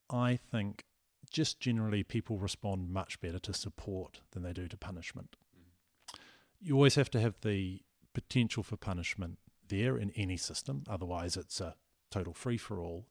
[0.10, 0.84] I think
[1.32, 5.36] just generally people respond much better to support than they do to punishment.
[6.64, 7.82] You always have to have the
[8.14, 11.76] potential for punishment there in any system, otherwise, it's a
[12.10, 13.08] total free for all.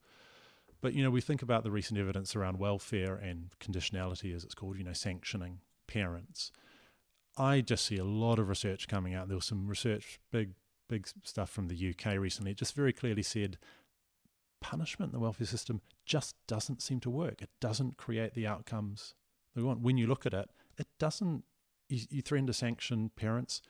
[0.80, 4.54] But you know, we think about the recent evidence around welfare and conditionality, as it's
[4.54, 6.50] called, you know, sanctioning parents.
[7.36, 9.28] I just see a lot of research coming out.
[9.28, 10.50] There was some research, big,
[10.88, 12.50] big stuff from the UK recently.
[12.50, 13.58] It just very clearly said
[14.60, 17.42] punishment in the welfare system just doesn't seem to work.
[17.42, 19.14] It doesn't create the outcomes
[19.54, 19.80] we want.
[19.80, 21.44] When you look at it, it doesn't,
[21.92, 23.61] you, you threaten to sanction parents,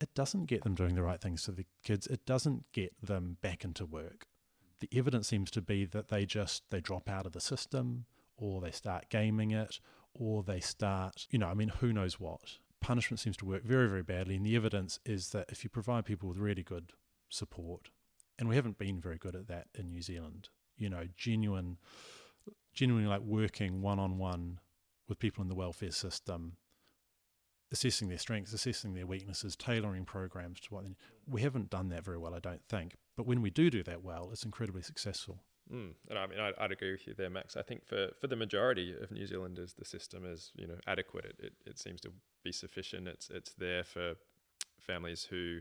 [0.00, 2.06] it doesn't get them doing the right things to the kids.
[2.06, 4.26] It doesn't get them back into work.
[4.80, 8.04] The evidence seems to be that they just, they drop out of the system
[8.36, 9.78] or they start gaming it
[10.12, 12.58] or they start, you know, I mean, who knows what.
[12.80, 14.36] Punishment seems to work very, very badly.
[14.36, 16.92] And the evidence is that if you provide people with really good
[17.28, 17.90] support,
[18.38, 20.48] and we haven't been very good at that in New Zealand.
[20.76, 21.78] You know, genuine,
[22.74, 24.58] genuinely like working one on one
[25.08, 26.56] with people in the welfare system,
[27.72, 30.94] assessing their strengths, assessing their weaknesses, tailoring programs to what they,
[31.26, 32.96] we haven't done that very well, I don't think.
[33.16, 35.42] But when we do do that well, it's incredibly successful.
[35.72, 37.56] Mm, and I mean, I'd, I'd, agree with you there, Max.
[37.56, 41.24] I think for, for the majority of New Zealanders, the system is you know adequate.
[41.24, 42.10] It, it, it seems to
[42.42, 43.08] be sufficient.
[43.08, 44.14] It's it's there for
[44.80, 45.60] families who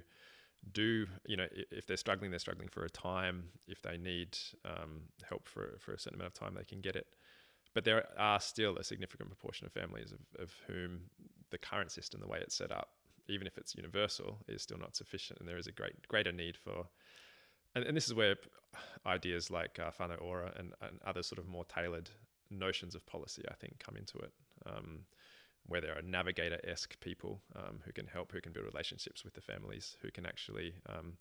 [0.73, 5.01] do you know if they're struggling they're struggling for a time if they need um,
[5.27, 7.07] help for, for a certain amount of time they can get it
[7.73, 11.01] but there are still a significant proportion of families of, of whom
[11.49, 12.89] the current system the way it's set up
[13.27, 15.39] even if it's universal is still not sufficient.
[15.39, 16.87] And there is a great greater need for
[17.75, 18.35] and, and this is where
[19.05, 22.09] ideas like uh, whānau ora and, and other sort of more tailored
[22.49, 24.31] notions of policy I think come into it
[24.65, 25.05] um,
[25.67, 29.33] where there are navigator esque people um, who can help, who can build relationships with
[29.33, 31.13] the families, who can actually um,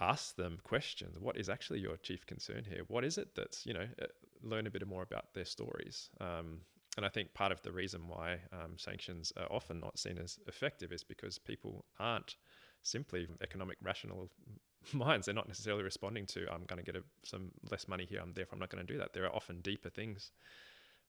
[0.00, 1.18] ask them questions.
[1.18, 2.82] What is actually your chief concern here?
[2.88, 4.06] What is it that's, you know, uh,
[4.42, 6.10] learn a bit more about their stories.
[6.20, 6.60] Um,
[6.96, 10.38] and I think part of the reason why um, sanctions are often not seen as
[10.46, 12.36] effective is because people aren't
[12.82, 14.30] simply economic rational
[14.92, 15.26] minds.
[15.26, 18.32] They're not necessarily responding to, I'm going to get a, some less money here, I'm
[18.32, 19.12] therefore I'm not going to do that.
[19.12, 20.30] There are often deeper things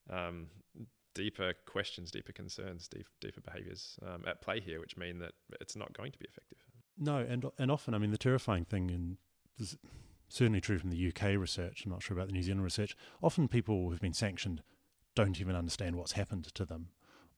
[0.09, 0.47] um,
[1.13, 5.75] deeper questions, deeper concerns, deep, deeper behaviours um, at play here, which mean that it's
[5.75, 6.59] not going to be effective.
[6.97, 9.17] No, and and often, I mean, the terrifying thing, and
[10.29, 11.83] certainly true from the UK research.
[11.85, 12.95] I'm not sure about the New Zealand research.
[13.21, 14.61] Often, people who've been sanctioned
[15.15, 16.89] don't even understand what's happened to them,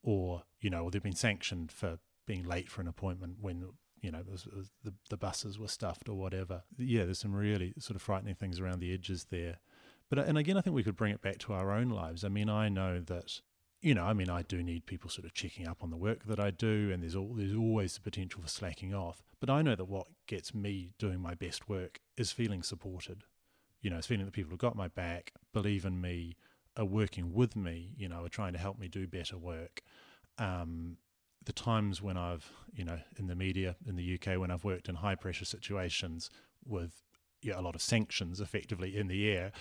[0.03, 3.69] or you know, or they've been sanctioned for being late for an appointment when
[4.01, 6.63] you know was, was the the buses were stuffed or whatever.
[6.77, 9.59] Yeah, there's some really sort of frightening things around the edges there.
[10.09, 12.23] But uh, and again, I think we could bring it back to our own lives.
[12.23, 13.41] I mean, I know that
[13.81, 16.25] you know, I mean, I do need people sort of checking up on the work
[16.25, 19.21] that I do, and there's all, there's always the potential for slacking off.
[19.39, 23.23] But I know that what gets me doing my best work is feeling supported.
[23.81, 26.35] You know, it's feeling that people have got my back, believe in me,
[26.75, 27.93] are working with me.
[27.95, 29.81] You know, are trying to help me do better work.
[30.39, 30.97] Um,
[31.45, 34.89] the times when I've, you know, in the media in the UK, when I've worked
[34.89, 36.29] in high pressure situations
[36.65, 37.03] with
[37.41, 39.51] yeah, a lot of sanctions effectively in the air,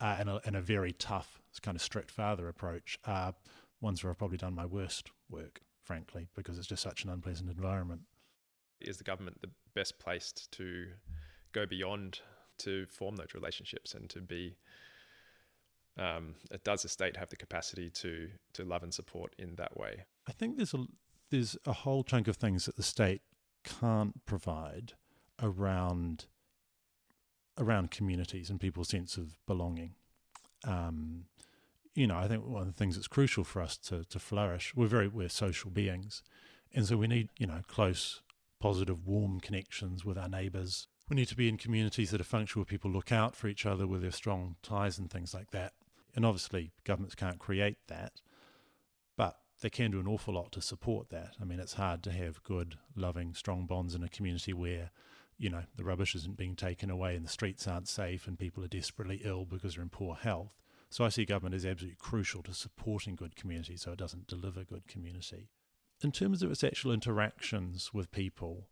[0.00, 2.98] uh, and, a, and a very tough kind of strict father approach.
[3.04, 3.32] Uh,
[3.80, 7.50] ones where I've probably done my worst work, frankly, because it's just such an unpleasant
[7.50, 8.02] environment.
[8.80, 10.86] Is the government the best placed to
[11.52, 12.20] go beyond
[12.58, 14.56] to form those relationships and to be?
[15.98, 20.04] Um, does the state have the capacity to to love and support in that way?
[20.28, 20.84] I think there's a
[21.30, 23.22] there's a whole chunk of things that the state
[23.64, 24.92] can't provide
[25.42, 26.26] around
[27.58, 29.94] around communities and people's sense of belonging.
[30.64, 31.24] Um,
[31.96, 34.74] you know, I think one of the things that's crucial for us to, to flourish,
[34.74, 36.22] we're very we're social beings,
[36.74, 38.22] and so we need you know close,
[38.60, 40.88] positive, warm connections with our neighbours.
[41.08, 43.64] We need to be in communities that are functional, where people look out for each
[43.64, 45.72] other, with their strong ties and things like that.
[46.14, 48.20] And obviously, governments can't create that,
[49.16, 51.34] but they can do an awful lot to support that.
[51.40, 54.90] I mean, it's hard to have good, loving, strong bonds in a community where
[55.38, 58.64] you know, the rubbish isn't being taken away and the streets aren't safe and people
[58.64, 60.52] are desperately ill because they're in poor health.
[60.88, 64.64] So I see government as absolutely crucial to supporting good community so it doesn't deliver
[64.64, 65.48] good community.
[66.02, 68.68] In terms of its actual interactions with people,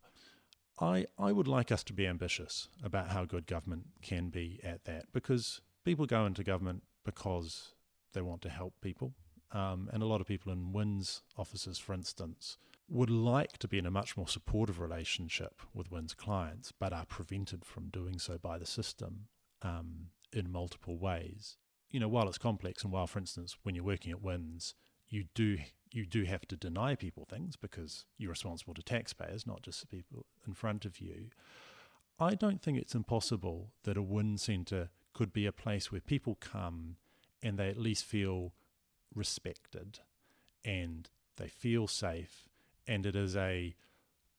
[0.81, 4.85] I, I would like us to be ambitious about how good government can be at
[4.85, 7.75] that because people go into government because
[8.13, 9.15] they want to help people.
[9.53, 13.79] Um, and a lot of people in WINZ offices, for instance, would like to be
[13.79, 18.37] in a much more supportive relationship with WINZ clients, but are prevented from doing so
[18.37, 19.29] by the system
[19.63, 21.57] um, in multiple ways.
[21.95, 24.75] You know, while it's complex, and while, for instance, when you're working at WINZ,
[25.09, 25.59] you do
[25.93, 29.87] you do have to deny people things because you're responsible to taxpayers, not just the
[29.87, 31.29] people in front of you.
[32.19, 36.37] I don't think it's impossible that a WINZ centre could be a place where people
[36.41, 36.97] come
[37.41, 38.55] and they at least feel
[39.15, 40.01] respected
[40.65, 42.49] and they feel safe
[42.89, 43.77] and it is a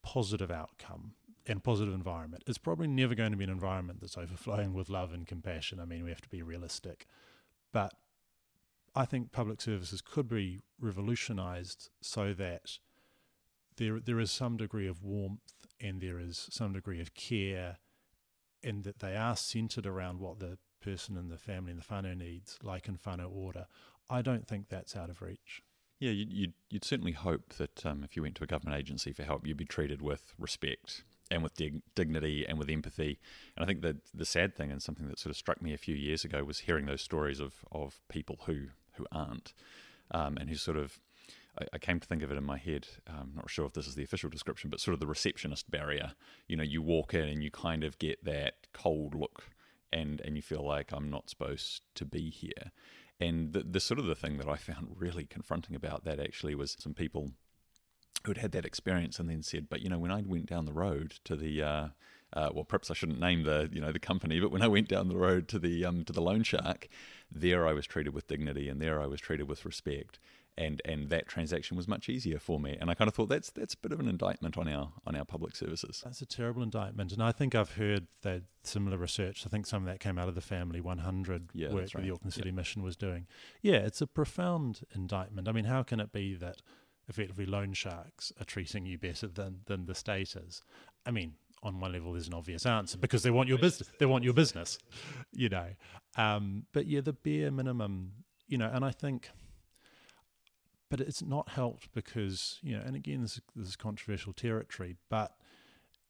[0.03, 1.13] positive outcome
[1.47, 2.43] and positive environment.
[2.47, 5.79] It's probably never going to be an environment that's overflowing with love and compassion.
[5.79, 7.07] I mean, we have to be realistic.
[7.75, 7.93] But
[8.95, 12.79] I think public services could be revolutionized so that
[13.75, 17.79] there there is some degree of warmth and there is some degree of care
[18.63, 22.15] and that they are centered around what the person and the family and the whānau
[22.15, 23.67] needs, like in whānau ora.
[24.09, 25.61] I don't think that's out of reach.
[25.99, 29.11] Yeah, you'd, you'd, you'd certainly hope that um, if you went to a government agency
[29.11, 33.19] for help, you'd be treated with respect and with dig- dignity and with empathy.
[33.55, 35.77] And I think that the sad thing and something that sort of struck me a
[35.77, 39.53] few years ago was hearing those stories of, of people who, who aren't
[40.11, 40.99] um, and who sort of
[41.59, 42.87] I, I, came to think of it in my head.
[43.07, 46.13] I'm not sure if this is the official description, but sort of the receptionist barrier.
[46.47, 49.45] You know, you walk in and you kind of get that cold look,
[49.91, 52.71] and and you feel like I'm not supposed to be here.
[53.19, 56.53] And the, the sort of the thing that I found really confronting about that actually
[56.53, 57.31] was some people
[58.25, 60.65] who had had that experience and then said, but you know, when I went down
[60.65, 61.87] the road to the, uh,
[62.33, 64.87] uh, well, perhaps I shouldn't name the, you know, the company, but when I went
[64.87, 66.87] down the road to the, um, to the loan shark,
[67.31, 70.19] there I was treated with dignity and there I was treated with respect
[70.57, 72.77] and and that transaction was much easier for me.
[72.79, 75.15] And I kind of thought that's that's a bit of an indictment on our on
[75.15, 76.01] our public services.
[76.03, 79.43] That's a terrible indictment, and I think I've heard that similar research.
[79.45, 81.91] I think some of that came out of the Family 100 yeah, work right.
[81.93, 82.55] that the Auckland City yep.
[82.55, 83.27] Mission was doing.
[83.61, 85.47] Yeah, it's a profound indictment.
[85.47, 86.61] I mean, how can it be that
[87.07, 90.61] effectively loan sharks are treating you better than than the state is?
[91.05, 93.89] I mean, on one level, there's an obvious answer because they want your business.
[93.99, 94.77] They want your business,
[95.33, 95.67] you know.
[96.17, 98.11] Um, but yeah, the bare minimum,
[98.47, 99.29] you know, and I think
[100.89, 105.35] but it's not helped because you know, and again, this, this is controversial territory, but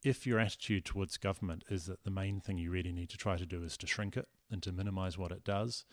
[0.04, 3.38] if your attitude towards government is that the main thing you really need to try
[3.38, 5.86] to do is to shrink it and to minimize what it does,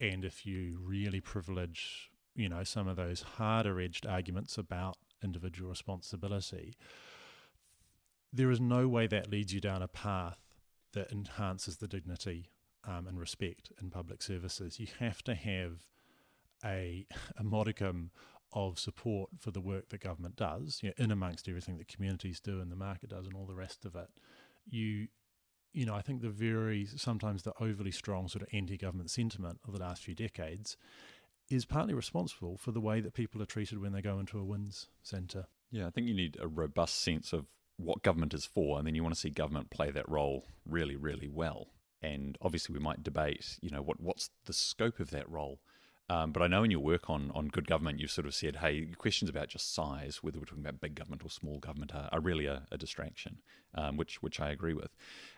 [0.00, 5.68] and if you really privilege, you know, some of those harder edged arguments about individual
[5.68, 6.76] responsibility,
[8.32, 10.38] there is no way that leads you down a path
[10.92, 12.52] that enhances the dignity
[12.86, 14.78] um, and respect in public services.
[14.78, 15.88] You have to have
[16.64, 18.12] a, a modicum
[18.52, 22.38] of support for the work that government does, you know, in amongst everything that communities
[22.38, 24.08] do and the market does and all the rest of it,
[24.64, 25.08] you
[25.74, 29.74] you know, I think the very sometimes the overly strong sort of anti-government sentiment of
[29.74, 30.78] the last few decades
[31.50, 34.44] is partly responsible for the way that people are treated when they go into a
[34.44, 35.46] WINZ centre.
[35.70, 38.94] Yeah, I think you need a robust sense of what government is for, and then
[38.94, 41.68] you want to see government play that role really, really well.
[42.02, 45.60] And obviously, we might debate, you know, what what's the scope of that role.
[46.10, 48.56] Um, but I know in your work on, on good government, you've sort of said,
[48.56, 52.08] hey, questions about just size, whether we're talking about big government or small government, are,
[52.10, 53.38] are really a, a distraction,
[53.74, 54.90] um, which which I agree with.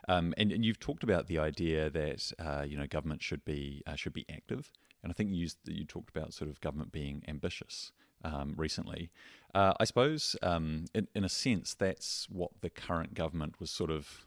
[0.08, 3.82] Um, and, and, you've talked about the idea that uh, you know government should be
[3.86, 4.70] uh, should be active,
[5.03, 7.92] and I think you used, you talked about sort of government being ambitious
[8.24, 9.11] um, recently.
[9.55, 13.90] Uh, I suppose, um, in, in a sense, that's what the current government was sort
[13.90, 14.26] of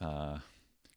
[0.00, 0.38] uh,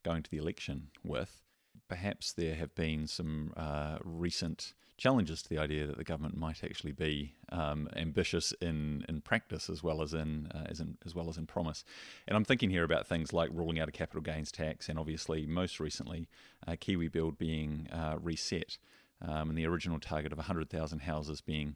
[0.03, 1.43] going to the election with.
[1.87, 6.63] Perhaps there have been some uh, recent challenges to the idea that the government might
[6.63, 11.13] actually be um, ambitious in, in practice as well as in, uh, as in as
[11.13, 11.83] well as in promise.
[12.27, 15.45] And I'm thinking here about things like ruling out a capital gains tax, and obviously
[15.45, 16.27] most recently
[16.67, 18.79] uh, Kiwi Build being uh, reset,
[19.21, 21.75] um, and the original target of 100,000 houses being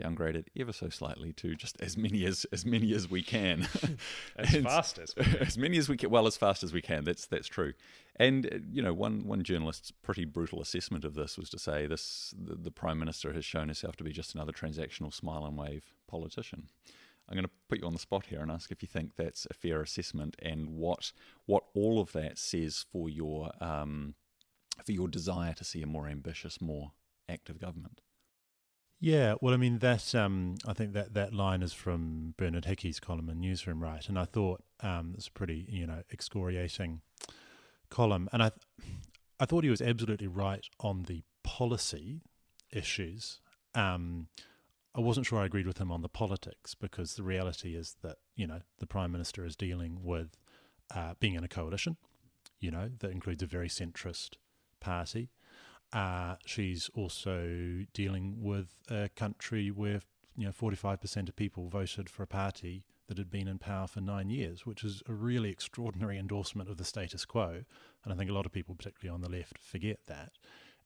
[0.00, 3.68] downgraded ever so slightly to just as many as as many as we can,
[4.36, 6.10] as fast as as many as we can.
[6.10, 7.04] Well, as fast as we can.
[7.04, 7.74] That's that's true.
[8.16, 11.86] And uh, you know, one one journalist's pretty brutal assessment of this was to say
[11.86, 15.56] this: the, the prime minister has shown herself to be just another transactional smile and
[15.56, 16.68] wave politician.
[17.28, 19.46] I'm going to put you on the spot here and ask if you think that's
[19.48, 21.12] a fair assessment, and what
[21.46, 24.14] what all of that says for your um,
[24.84, 26.92] for your desire to see a more ambitious, more
[27.28, 28.00] active government.
[29.02, 33.00] Yeah, well, I mean that um, I think that that line is from Bernard Hickey's
[33.00, 34.06] column in Newsroom, right?
[34.06, 37.00] And I thought um, it's a pretty you know excoriating
[37.88, 38.50] column, and I
[39.38, 42.20] I thought he was absolutely right on the policy
[42.70, 43.40] issues.
[43.74, 44.28] Um,
[44.94, 48.18] I wasn't sure I agreed with him on the politics because the reality is that
[48.36, 50.36] you know the prime minister is dealing with
[50.94, 51.96] uh, being in a coalition,
[52.60, 54.34] you know that includes a very centrist
[54.80, 55.30] party.
[55.92, 60.00] Uh, she's also dealing with a country where
[60.36, 64.00] you know 45% of people voted for a party that had been in power for
[64.00, 67.64] nine years, which is a really extraordinary endorsement of the status quo.
[68.04, 70.30] And I think a lot of people, particularly on the left, forget that.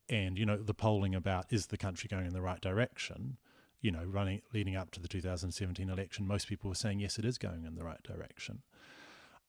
[0.08, 3.36] And you know the polling about is the country going in the right direction?
[3.82, 7.26] You know, running leading up to the 2017 election, most people were saying yes, it
[7.26, 8.62] is going in the right direction.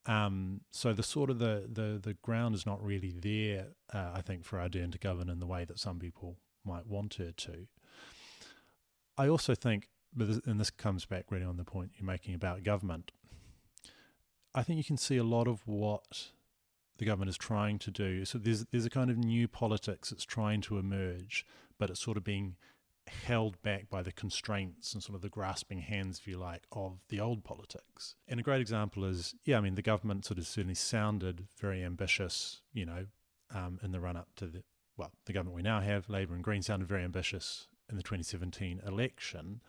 [0.07, 4.21] Um, so the sort of the, the, the ground is not really there, uh, I
[4.21, 7.67] think, for Ardern to govern in the way that some people might want her to.
[9.17, 13.11] I also think, and this comes back really on the point you're making about government,
[14.53, 16.29] I think you can see a lot of what
[16.97, 18.23] the government is trying to do.
[18.23, 21.45] So there's there's a kind of new politics that's trying to emerge,
[21.77, 22.55] but it's sort of being
[23.07, 26.99] held back by the constraints and sort of the grasping hands, if you like, of
[27.09, 28.15] the old politics.
[28.27, 31.83] And a great example is, yeah, I mean, the government sort of certainly sounded very
[31.83, 33.05] ambitious, you know,
[33.53, 34.63] um, in the run up to the,
[34.97, 38.81] well, the government we now have, Labour and Green, sounded very ambitious in the 2017
[38.85, 39.61] election,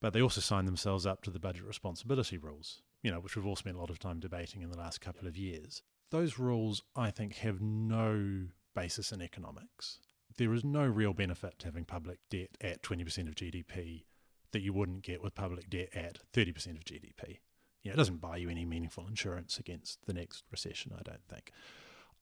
[0.00, 3.46] but they also signed themselves up to the budget responsibility rules, you know, which we've
[3.46, 5.82] all spent a lot of time debating in the last couple of years.
[6.10, 9.98] Those rules, I think, have no basis in economics
[10.36, 14.04] there is no real benefit to having public debt at 20% of GDP
[14.52, 17.38] that you wouldn't get with public debt at 30% of GDP.
[17.82, 21.24] You know, it doesn't buy you any meaningful insurance against the next recession, I don't
[21.28, 21.50] think.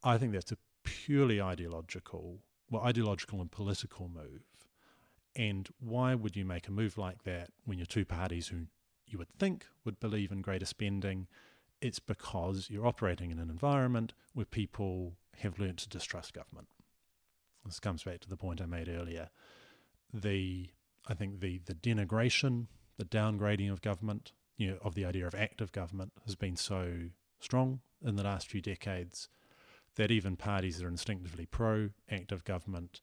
[0.02, 2.38] I think that's a purely ideological,
[2.70, 4.42] well, ideological and political move.
[5.36, 8.66] And why would you make a move like that when you're two parties who
[9.06, 11.26] you would think would believe in greater spending?
[11.80, 16.68] It's because you're operating in an environment where people have learned to distrust government
[17.64, 19.30] this comes back to the point I made earlier.
[20.12, 20.70] The
[21.08, 25.34] I think the the denigration, the downgrading of government, you know, of the idea of
[25.34, 29.28] active government has been so strong in the last few decades
[29.96, 33.00] that even parties that are instinctively pro active government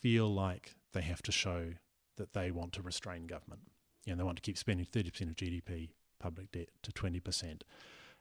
[0.00, 1.74] feel like they have to show
[2.16, 3.62] that they want to restrain government.
[4.04, 7.62] You know, they want to keep spending 30% of GDP, public debt to 20%.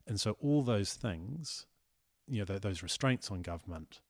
[0.05, 1.65] And so all those things,
[2.27, 4.01] you know, those restraints on government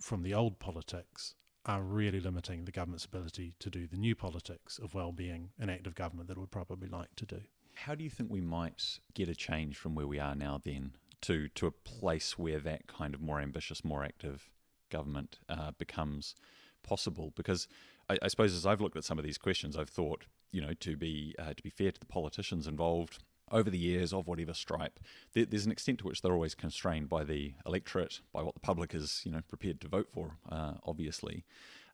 [0.00, 1.34] from the old politics
[1.66, 5.94] are really limiting the government's ability to do the new politics of well-being and active
[5.94, 7.40] government that it would probably like to do.
[7.74, 10.92] How do you think we might get a change from where we are now then
[11.22, 14.50] to to a place where that kind of more ambitious, more active
[14.90, 16.34] government uh, becomes
[16.82, 17.32] possible?
[17.36, 17.68] Because
[18.08, 20.74] I, I, suppose as I've looked at some of these questions, I've thought, you know,
[20.80, 23.18] to be uh, to be fair to the politicians involved,
[23.50, 25.00] over the years of whatever stripe,
[25.32, 28.60] there, there's an extent to which they're always constrained by the electorate, by what the
[28.60, 30.36] public is, you know, prepared to vote for.
[30.50, 31.44] Uh, obviously,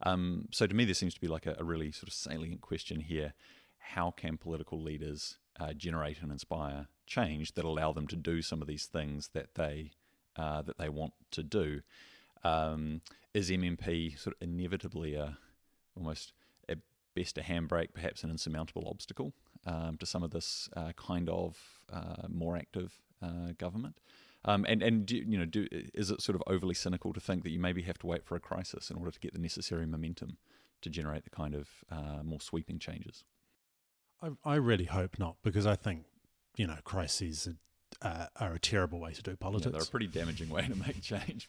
[0.02, 2.60] um, so to me, there seems to be like a, a, really sort of salient
[2.60, 3.32] question here:
[3.78, 8.60] How can political leaders uh, generate and inspire change that allow them to do some
[8.60, 9.92] of these things that they
[10.36, 11.80] uh, that they want to do?
[12.44, 13.00] Um,
[13.32, 15.38] is MMP sort of inevitably a
[15.96, 16.32] almost
[16.68, 16.78] at
[17.14, 19.32] best a handbrake, perhaps an insurmountable obstacle?
[19.66, 21.58] Um, to some of this uh, kind of
[21.92, 23.98] uh, more active uh, government?
[24.44, 27.42] Um, and and do, you know, do, is it sort of overly cynical to think
[27.42, 29.86] that you maybe have to wait for a crisis in order to get the necessary
[29.86, 30.38] momentum
[30.82, 33.24] to generate the kind of uh, more sweeping changes?
[34.22, 36.04] I, I really hope not, because I think
[36.56, 37.48] you know crises
[38.02, 39.66] are, uh, are a terrible way to do politics.
[39.66, 41.48] Yeah, they're a pretty damaging way to make change.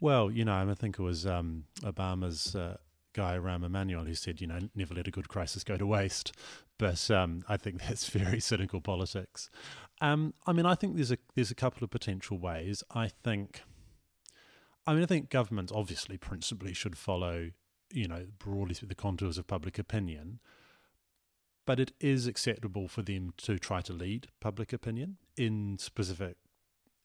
[0.00, 2.78] well, you know, I think it was um, Obama's uh,
[3.14, 6.32] guy Rahm Emanuel who said, you know, never let a good crisis go to waste.
[6.78, 9.48] But um, I think that's very cynical politics.
[10.00, 12.82] Um, I mean, I think there's a there's a couple of potential ways.
[12.94, 13.62] I think,
[14.86, 17.50] I mean, I think governments obviously principally should follow,
[17.90, 20.40] you know, broadly through the contours of public opinion.
[21.66, 26.36] But it is acceptable for them to try to lead public opinion in specific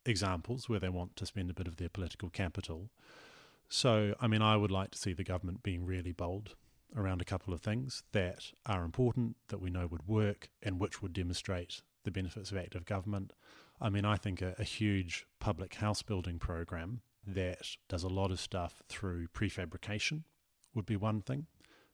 [0.05, 2.89] examples where they want to spend a bit of their political capital.
[3.69, 6.55] So, I mean, I would like to see the government being really bold
[6.95, 11.01] around a couple of things that are important, that we know would work, and which
[11.01, 13.31] would demonstrate the benefits of active government.
[13.79, 18.31] I mean, I think a, a huge public house building program that does a lot
[18.31, 20.23] of stuff through prefabrication
[20.73, 21.45] would be one thing.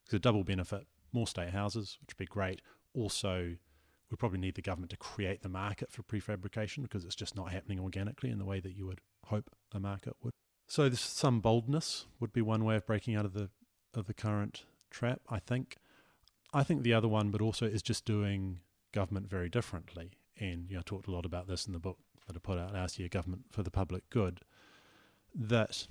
[0.05, 2.61] It's a double benefit more state houses, which would be great.
[2.93, 3.55] Also,
[4.09, 7.51] we probably need the government to create the market for prefabrication because it's just not
[7.51, 10.33] happening organically in the way that you would hope a market would.
[10.67, 13.49] So, some boldness would be one way of breaking out of the
[13.93, 15.21] of the current trap.
[15.29, 15.77] I think.
[16.53, 18.59] I think the other one, but also is just doing
[18.93, 20.11] government very differently.
[20.39, 21.97] And you know, I talked a lot about this in the book
[22.27, 24.41] that I put out last year, Government for the Public Good.
[25.33, 25.87] That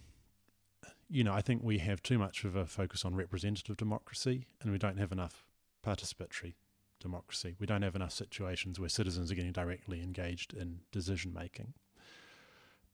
[1.09, 4.73] you know, I think we have too much of a focus on representative democracy and
[4.73, 5.45] we don't have enough
[5.87, 6.55] participatory
[7.01, 7.55] democracy.
[7.59, 11.75] We don't have enough situations where citizens are getting directly engaged in decision making.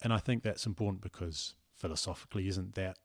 [0.03, 2.99] And I think that's important because philosophically, isn't that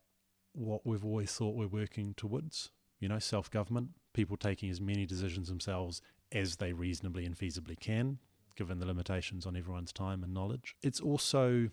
[0.54, 2.72] what we've always thought we're working towards?
[3.00, 6.02] You know, self government, people taking as many decisions themselves
[6.32, 8.20] as they reasonably and feasibly can,
[8.56, 10.76] given the limitations on everyone's time and knowledge.
[10.82, 11.70] It's also,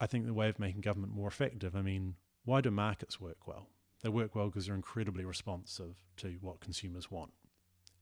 [0.00, 1.76] I think, the way of making government more effective.
[1.76, 3.68] I mean, why do markets work well?
[4.02, 7.32] They work well because they're incredibly responsive to what consumers want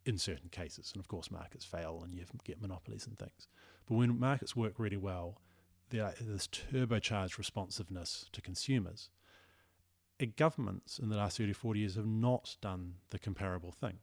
[0.07, 0.93] in certain cases.
[0.95, 3.49] And of course, markets fail and you get monopolies and things.
[3.87, 5.41] But when markets work really well,
[5.91, 9.11] there's this turbocharged responsiveness to consumers.
[10.21, 13.99] Eh, governments in the last 30 40 years have not done the comparable thing.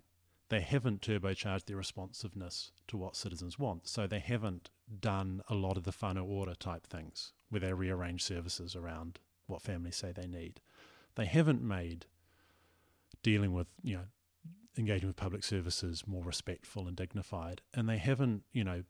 [0.49, 3.87] They haven't turbocharged their responsiveness to what citizens want.
[3.87, 4.69] So they haven't
[4.99, 9.61] done a lot of the whānau ora type things where they rearrange services around what
[9.61, 10.61] families say they need.
[11.15, 12.05] They haven't made
[13.23, 14.05] dealing with, you know,
[14.77, 17.61] engaging with public services more respectful and dignified.
[17.73, 18.83] And they haven't, you know,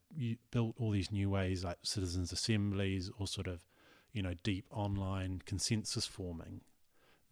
[0.51, 3.65] built all these new ways like citizens' assemblies or sort of,
[4.11, 6.61] you know, deep online consensus forming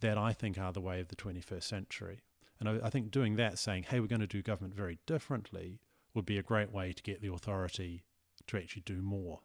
[0.02, 2.22] that I think are the way of the 21st century.
[2.60, 5.80] And I, I think doing that, saying, hey, we're going to do government very differently,
[6.14, 8.04] would be a great way to get the authority
[8.48, 9.40] to actually do more.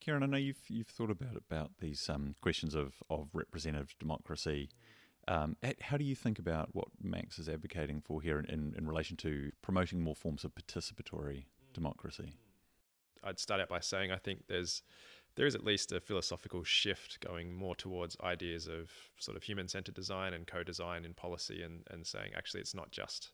[0.00, 4.70] Karen, I know you've you've thought about about these um, questions of, of representative democracy.
[5.28, 8.86] Um, how do you think about what Max is advocating for here in, in, in
[8.86, 12.32] relation to promoting more forms of participatory democracy?
[13.22, 14.82] I'd start out by saying I think there's
[15.36, 19.68] there is at least a philosophical shift going more towards ideas of sort of human
[19.68, 23.30] centered design and co design in policy and, and saying actually it's not just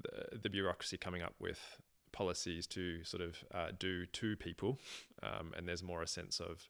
[0.00, 1.80] the, the bureaucracy coming up with
[2.12, 4.78] policies to sort of uh, do to people,
[5.22, 6.68] um, and there's more a sense of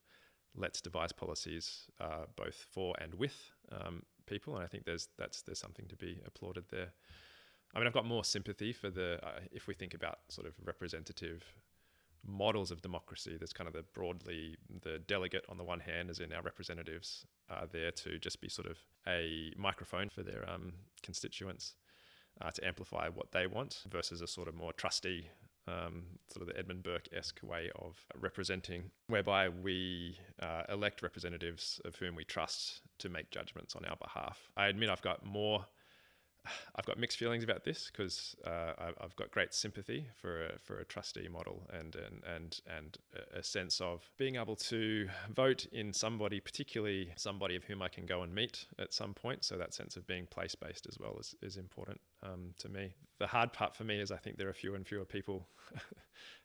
[0.57, 5.43] let's devise policies uh, both for and with um, people, and I think there's that's
[5.43, 6.93] there's something to be applauded there.
[7.75, 10.55] I mean, I've got more sympathy for the uh, if we think about sort of
[10.65, 11.43] representative
[12.27, 13.37] models of democracy.
[13.39, 17.27] There's kind of the broadly the delegate on the one hand, as in our representatives
[17.51, 21.75] are there to just be sort of a microphone for their um, constituents
[22.41, 25.29] uh, to amplify what they want versus a sort of more trustee,
[25.67, 31.81] um, sort of the Edmund Burke esque way of representing, whereby we uh, elect representatives
[31.85, 34.49] of whom we trust to make judgments on our behalf.
[34.57, 35.67] I admit I've got more
[36.77, 40.79] I've got mixed feelings about this because uh, I've got great sympathy for a, for
[40.79, 42.99] a trustee model and and and and
[43.35, 48.07] a sense of being able to vote in somebody, particularly somebody of whom I can
[48.07, 49.45] go and meet at some point.
[49.45, 52.95] So that sense of being place based as well is is important um, to me.
[53.19, 55.49] The hard part for me is I think there are fewer and fewer people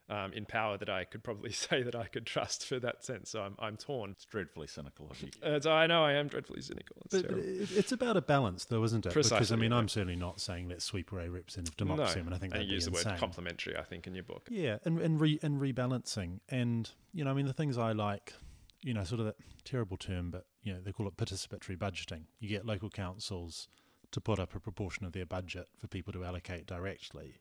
[0.09, 3.29] um, in power that I could probably say that I could trust for that sense.
[3.29, 4.11] So I'm, I'm torn.
[4.11, 5.29] It's dreadfully cynical of you.
[5.43, 6.97] Uh, I know I am dreadfully cynical.
[7.05, 7.37] It's, but,
[7.77, 9.13] it's about a balance, though, isn't it?
[9.13, 9.77] Precisely, because I mean, yeah.
[9.77, 12.15] I'm certainly not saying let's sweep away representative democracy.
[12.15, 12.21] No.
[12.21, 13.13] I mean, I think and you use the insane.
[13.13, 13.77] word complementary.
[13.77, 14.47] I think in your book.
[14.49, 18.33] Yeah, and and re, and rebalancing, and you know, I mean, the things I like,
[18.81, 22.23] you know, sort of that terrible term, but you know, they call it participatory budgeting.
[22.39, 23.67] You get local councils
[24.11, 27.39] to put up a proportion of their budget for people to allocate directly,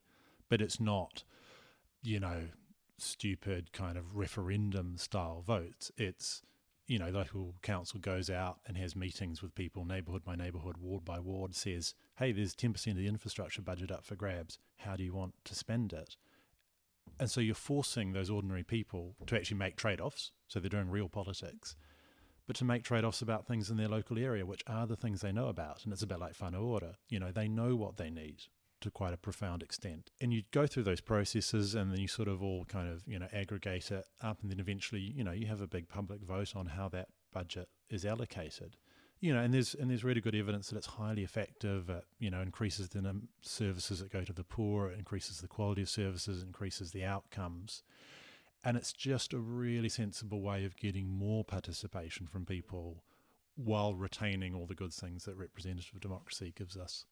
[0.50, 1.24] but it's not
[2.02, 2.48] you know,
[2.98, 5.90] stupid kind of referendum style votes.
[5.96, 6.42] It's,
[6.86, 11.04] you know, local council goes out and has meetings with people, neighbourhood by neighbourhood, ward
[11.04, 14.58] by ward, says, hey, there's 10% of the infrastructure budget up for grabs.
[14.78, 16.16] How do you want to spend it?
[17.20, 20.32] And so you're forcing those ordinary people to actually make trade offs.
[20.46, 21.76] So they're doing real politics,
[22.46, 25.20] but to make trade offs about things in their local area, which are the things
[25.20, 25.84] they know about.
[25.84, 26.96] And it's about like whānau ora.
[27.08, 28.44] You know, they know what they need
[28.80, 30.10] to quite a profound extent.
[30.20, 33.18] And you go through those processes and then you sort of all kind of, you
[33.18, 36.54] know, aggregate it up and then eventually, you know, you have a big public vote
[36.54, 38.76] on how that budget is allocated.
[39.20, 41.90] You know, and there's and there's really good evidence that it's highly effective.
[41.90, 45.48] It, you know, increases the num- services that go to the poor, it increases the
[45.48, 47.82] quality of services, increases the outcomes,
[48.64, 53.02] and it's just a really sensible way of getting more participation from people
[53.56, 57.04] while retaining all the good things that representative democracy gives us.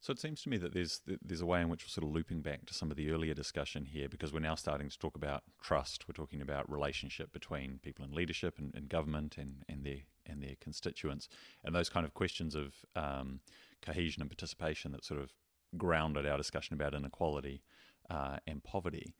[0.00, 2.12] So it seems to me that there's there's a way in which we're sort of
[2.12, 5.16] looping back to some of the earlier discussion here because we're now starting to talk
[5.16, 6.06] about trust.
[6.06, 10.42] We're talking about relationship between people in leadership and, and government and, and their and
[10.42, 11.28] their constituents
[11.64, 13.40] and those kind of questions of um,
[13.82, 15.32] cohesion and participation that sort of
[15.76, 17.62] grounded our discussion about inequality
[18.10, 19.14] uh, and poverty.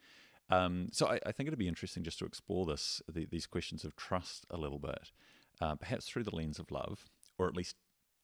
[0.50, 3.84] Um, so I, I, think it'd be interesting just to explore this the, these questions
[3.84, 5.10] of trust a little bit,
[5.60, 7.06] uh, perhaps through the lens of love,
[7.36, 7.74] or at least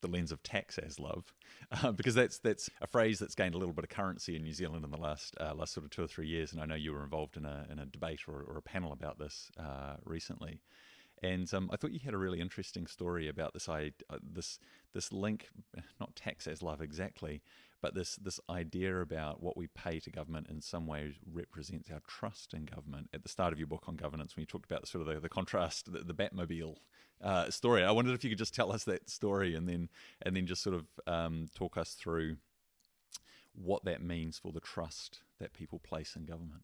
[0.03, 1.32] the lens of tax as love,
[1.82, 4.53] uh, because that's that's a phrase that's gained a little bit of currency in New
[4.53, 6.53] Zealand in the last uh, last sort of two or three years.
[6.53, 8.92] And I know you were involved in a in a debate or, or a panel
[8.92, 10.61] about this uh, recently.
[11.22, 13.90] And um, I thought you had a really interesting story about this uh,
[14.20, 14.59] this
[14.92, 15.48] this link,
[16.00, 17.42] not tax as love exactly,
[17.82, 22.00] but this this idea about what we pay to government in some ways represents our
[22.06, 23.10] trust in government.
[23.12, 25.20] At the start of your book on governance, when you talked about sort of the,
[25.20, 26.76] the contrast, the, the Batmobile
[27.20, 29.90] uh, story, I wondered if you could just tell us that story and then
[30.22, 32.36] and then just sort of um, talk us through
[33.54, 36.62] what that means for the trust that people place in government.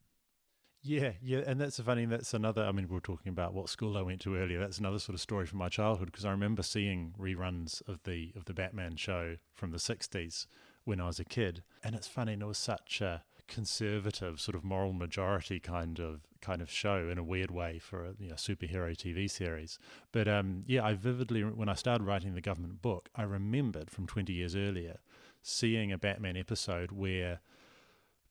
[0.81, 2.05] Yeah, yeah, and that's funny.
[2.05, 2.63] That's another.
[2.63, 4.61] I mean, we were talking about what school I went to earlier.
[4.61, 8.33] That's another sort of story from my childhood because I remember seeing reruns of the
[8.37, 10.47] of the Batman show from the '60s
[10.89, 12.33] when I was a kid, and it's funny.
[12.33, 17.09] And it was such a conservative sort of moral majority kind of kind of show
[17.09, 19.79] in a weird way for a you know, superhero TV series.
[20.13, 24.07] But um, yeah, I vividly when I started writing the government book, I remembered from
[24.07, 24.99] 20 years earlier
[25.43, 27.41] seeing a Batman episode where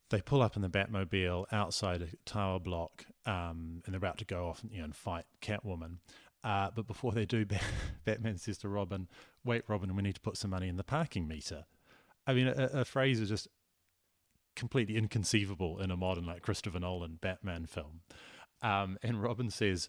[0.10, 4.26] they pull up in the Batmobile outside a tower block, um, and they're about to
[4.26, 5.98] go off you know, and fight Catwoman.
[6.44, 7.46] Uh, but before they do,
[8.06, 9.08] Batman says to Robin,
[9.44, 11.66] "Wait, Robin, we need to put some money in the parking meter."
[12.28, 13.48] I mean, a, a phrase is just
[14.56, 18.02] completely inconceivable in a modern, like Christopher Nolan Batman film.
[18.62, 19.88] Um, and Robin says,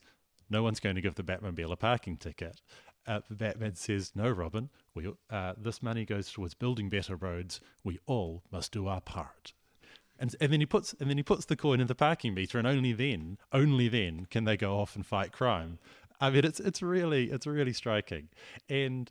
[0.48, 2.60] "No one's going to give the Batmobile a parking ticket."
[3.06, 4.70] Uh, Batman says, "No, Robin.
[4.94, 7.60] We uh, this money goes towards building better roads.
[7.82, 9.52] We all must do our part."
[10.20, 12.58] And, and then he puts and then he puts the coin in the parking meter,
[12.58, 15.78] and only then, only then, can they go off and fight crime.
[16.20, 18.28] I mean, it's it's really it's really striking,
[18.68, 19.10] and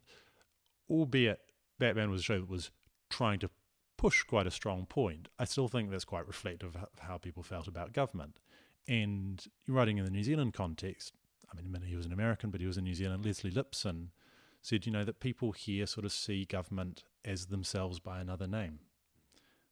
[0.89, 1.39] albeit
[1.79, 2.71] Batman was a show that was
[3.09, 3.49] trying to
[3.97, 7.67] push quite a strong point, I still think that's quite reflective of how people felt
[7.67, 8.39] about government.
[8.87, 11.13] And writing in the New Zealand context,
[11.51, 13.25] I mean, he was an American, but he was in New Zealand.
[13.25, 14.09] Leslie Lipson
[14.61, 18.79] said, you know, that people here sort of see government as themselves by another name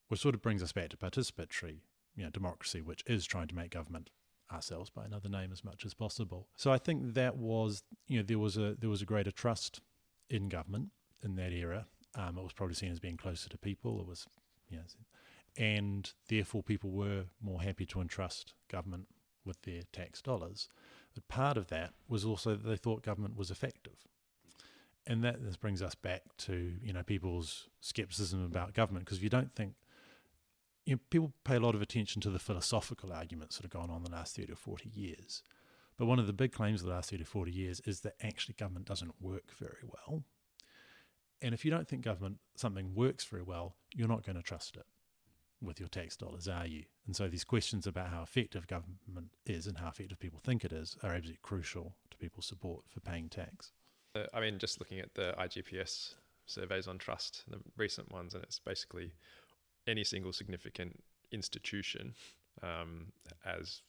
[0.07, 1.79] which sort of brings us back to participatory
[2.15, 4.09] you know, democracy, which is trying to make government
[4.51, 6.47] ourselves by another name as much as possible.
[6.55, 9.81] So I think that was, you know, there was a there was a greater trust
[10.29, 10.89] in government
[11.23, 11.87] in that era.
[12.15, 13.99] Um, it was probably seen as being closer to people.
[13.99, 14.25] It was,
[14.69, 14.83] you know,
[15.57, 19.07] and therefore people were more happy to entrust government
[19.45, 20.69] with their tax dollars.
[21.13, 24.07] But part of that was also that they thought government was effective.
[25.07, 29.29] And that this brings us back to you know people's skepticism about government because you
[29.29, 29.75] don't think
[30.85, 33.89] you know, people pay a lot of attention to the philosophical arguments that have gone
[33.89, 35.41] on the last 30 or 40 years.
[35.97, 38.15] But one of the big claims of the last 30 or 40 years is that
[38.21, 40.23] actually government doesn't work very well.
[41.45, 44.77] And if you don't think government something works very well, you're not going to trust
[44.77, 44.85] it
[45.61, 46.85] with your tax dollars, are you?
[47.05, 50.73] And so these questions about how effective government is and how effective people think it
[50.73, 53.73] is are absolutely crucial to people's support for paying tax.
[54.15, 56.15] Uh, I mean, just looking at the IGPS
[56.47, 59.13] surveys on trust, the recent ones, and it's basically
[59.85, 62.15] any single significant institution
[62.63, 63.11] um,
[63.45, 63.83] as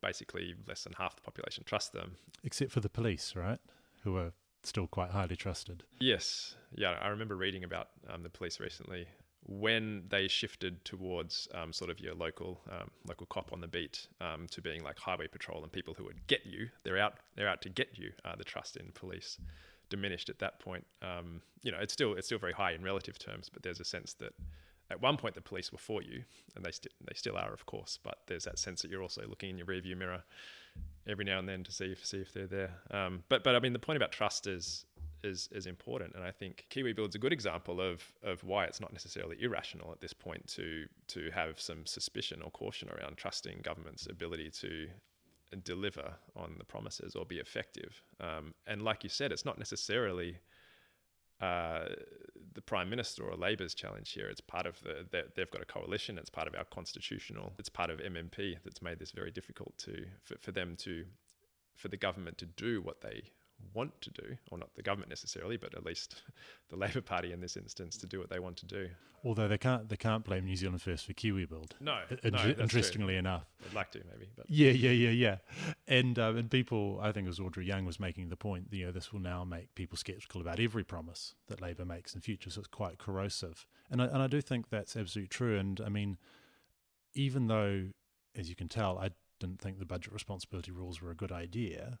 [0.00, 2.16] basically less than half the population trust them.
[2.42, 3.60] Except for the police, right?
[4.02, 4.32] Who are
[4.68, 5.84] still quite highly trusted.
[6.00, 6.54] Yes.
[6.74, 6.96] Yeah.
[7.00, 9.06] I remember reading about um, the police recently
[9.44, 14.06] when they shifted towards um, sort of your local um, local cop on the beat
[14.20, 16.68] um, to being like highway patrol and people who would get you.
[16.84, 17.14] They're out.
[17.36, 18.12] They're out to get you.
[18.24, 19.38] Uh, the trust in police
[19.90, 20.86] diminished at that point.
[21.02, 23.84] Um, you know, it's still it's still very high in relative terms, but there's a
[23.84, 24.32] sense that
[24.90, 26.22] at one point the police were for you,
[26.54, 27.98] and they st- they still are, of course.
[28.02, 30.22] But there's that sense that you're also looking in your rearview mirror
[31.08, 32.74] every now and then to see if see if they're there.
[32.90, 34.86] Um, but but I mean, the point about trust is
[35.24, 38.80] is is important, and I think Kiwi Build's a good example of of why it's
[38.80, 43.60] not necessarily irrational at this point to to have some suspicion or caution around trusting
[43.62, 44.88] government's ability to
[45.64, 48.02] deliver on the promises or be effective.
[48.20, 50.38] Um, and like you said, it's not necessarily
[51.40, 51.88] uh,
[52.54, 54.28] the prime minister or Labour's challenge here.
[54.28, 56.18] It's part of the they've got a coalition.
[56.18, 57.52] It's part of our constitutional.
[57.58, 61.04] It's part of MMP that's made this very difficult to for, for them to
[61.76, 63.22] for the government to do what they
[63.74, 66.22] want to do, or not the government necessarily, but at least
[66.70, 68.88] the Labour Party in this instance to do what they want to do.
[69.24, 71.76] Although they can't they can't blame New Zealand First for Kiwi Build.
[71.80, 73.44] No, In- no interestingly enough.
[73.68, 75.36] I'd like to maybe, but Yeah, yeah, yeah, yeah.
[75.86, 78.70] And um, and people, I think it was Audrey Young was making the point.
[78.70, 82.14] that, You know, this will now make people sceptical about every promise that Labour makes
[82.14, 82.50] in future.
[82.50, 83.66] So it's quite corrosive.
[83.90, 85.56] And I, and I do think that's absolutely true.
[85.56, 86.18] And I mean,
[87.14, 87.90] even though,
[88.34, 91.98] as you can tell, I didn't think the budget responsibility rules were a good idea.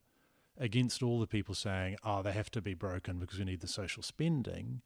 [0.58, 3.68] Against all the people saying, "Oh, they have to be broken because we need the
[3.68, 4.82] social spending,"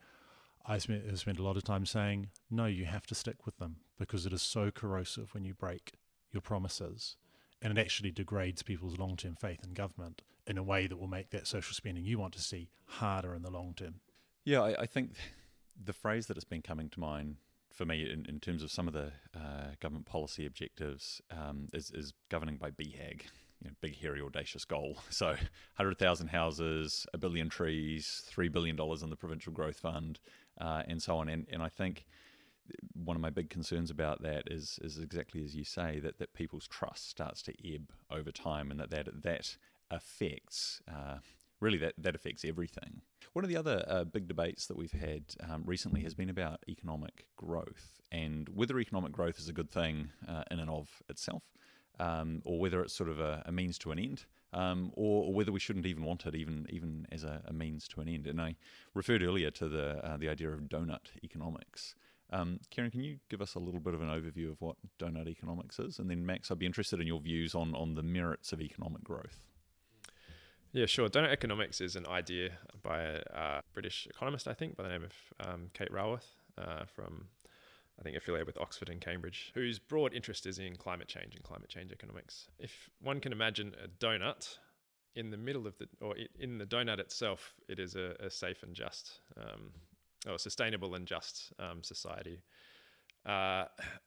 [0.64, 3.58] I spent, I spent a lot of time saying, "No, you have to stick with
[3.58, 5.94] them because it is so corrosive when you break
[6.32, 7.16] your promises."
[7.62, 11.08] and it actually degrades people's long term faith in government in a way that will
[11.08, 13.96] make that social spending you want to see harder in the long term.
[14.44, 15.12] Yeah, I, I think
[15.82, 17.36] the phrase that has been coming to mind
[17.72, 21.90] for me in, in terms of some of the uh, government policy objectives um, is,
[21.90, 23.22] is governing by BHAG.
[23.62, 24.98] You know, big, hairy, audacious goal.
[25.10, 30.20] So, 100,000 houses, a billion trees, $3 billion in the Provincial Growth Fund,
[30.60, 31.28] uh, and so on.
[31.28, 32.06] And, and I think
[32.92, 36.34] one of my big concerns about that is is exactly as you say that, that
[36.34, 39.56] people's trust starts to ebb over time and that that, that
[39.90, 41.18] affects uh,
[41.60, 43.00] really that, that affects everything.
[43.32, 46.60] One of the other uh, big debates that we've had um, recently has been about
[46.68, 51.42] economic growth and whether economic growth is a good thing uh, in and of itself
[51.98, 54.24] um, or whether it's sort of a, a means to an end.
[54.52, 57.88] Um, or, or, whether we shouldn't even want it, even even as a, a, means
[57.88, 58.26] to an end.
[58.26, 58.54] And I
[58.94, 61.94] referred earlier to the uh, the idea of donut economics,
[62.30, 65.28] um, Kieran, can you give us a little bit of an overview of what donut
[65.28, 65.98] economics is?
[65.98, 69.04] And then, Max, I'd be interested in your views on, on the merits of economic
[69.04, 69.46] growth.
[70.72, 71.08] Yeah, sure.
[71.08, 72.50] Donut economics is an idea
[72.82, 75.12] by a uh, British economist, I think, by the name of
[75.46, 76.26] um, Kate Raworth
[76.58, 77.28] uh, from,
[77.98, 81.42] I think, affiliated with Oxford and Cambridge, whose broad interest is in climate change and
[81.42, 82.48] climate change economics.
[82.58, 84.58] If one can imagine a donut,
[85.14, 88.62] in the middle of the, or in the donut itself, it is a, a safe
[88.62, 89.72] and just um,
[90.30, 92.42] or sustainable and just um, society.
[93.24, 93.64] Uh,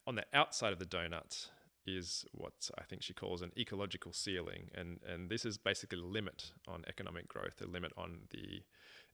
[0.07, 1.47] on the outside of the donut
[1.85, 6.03] is what I think she calls an ecological ceiling, and and this is basically a
[6.03, 8.61] limit on economic growth, a limit on the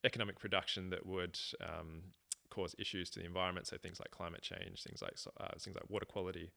[0.03, 2.01] economic production that would um,
[2.55, 3.67] cause issues to the environment.
[3.67, 6.47] So things like climate change, things like uh, things like water quality,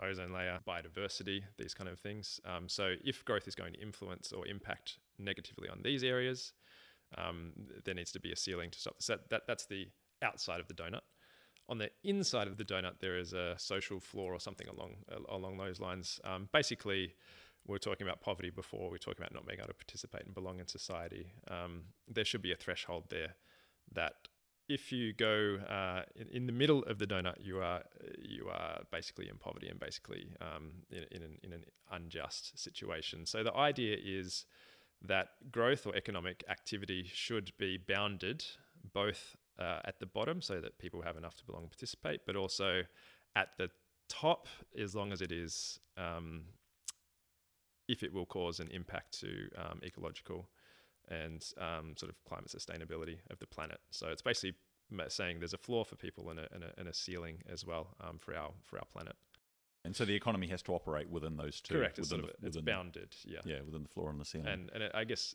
[0.00, 2.40] ozone layer, biodiversity, these kind of things.
[2.44, 6.52] Um, so if growth is going to influence or impact negatively on these areas,
[7.16, 7.52] um,
[7.84, 9.06] there needs to be a ceiling to stop this.
[9.06, 9.88] That, that, that's the
[10.22, 11.06] outside of the donut.
[11.68, 14.96] On the inside of the donut, there is a social floor or something along
[15.28, 16.20] along those lines.
[16.24, 17.14] Um, basically,
[17.66, 18.90] we are talking about poverty before.
[18.90, 21.32] We are talking about not being able to participate and belong in society.
[21.48, 23.36] Um, there should be a threshold there
[23.92, 24.14] that
[24.70, 27.82] if you go uh, in, in, the middle of the donut, you are
[28.22, 33.26] you are basically in poverty and basically um, in, in, an, in an unjust situation.
[33.26, 34.46] So the idea is
[35.02, 38.44] that growth or economic activity should be bounded
[38.92, 42.36] both uh, at the bottom so that people have enough to belong and participate, but
[42.36, 42.82] also
[43.34, 43.70] at the
[44.08, 44.46] top
[44.80, 46.42] as long as it is, um,
[47.88, 50.48] if it will cause an impact to um, ecological
[51.10, 53.80] and um, sort of climate sustainability of the planet.
[53.90, 54.54] So it's basically
[55.08, 57.94] saying there's a floor for people and a, and a, and a ceiling as well
[58.00, 59.14] um, for our for our planet.
[59.84, 61.74] And so the economy has to operate within those two.
[61.74, 61.98] Correct.
[61.98, 63.16] Within it's, sort of, it's bounded.
[63.24, 63.40] Yeah.
[63.44, 64.48] Yeah, within the floor and the ceiling.
[64.48, 65.34] And and it, I guess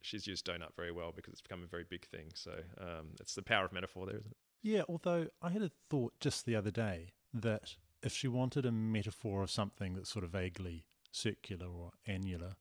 [0.00, 2.30] she's used donut very well because it's become a very big thing.
[2.34, 4.36] So um, it's the power of metaphor there, isn't it?
[4.62, 4.82] Yeah.
[4.88, 9.42] Although I had a thought just the other day that if she wanted a metaphor
[9.42, 12.56] of something that's sort of vaguely circular or annular,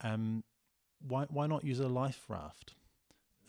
[0.00, 0.44] um,
[1.06, 2.74] why why not use a life raft?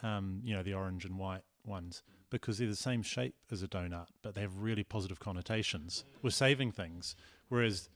[0.01, 3.67] Um, you know, the orange and white ones because they're the same shape as a
[3.67, 6.05] donut, but they have really positive connotations.
[6.21, 7.15] We're saving things,
[7.49, 7.89] whereas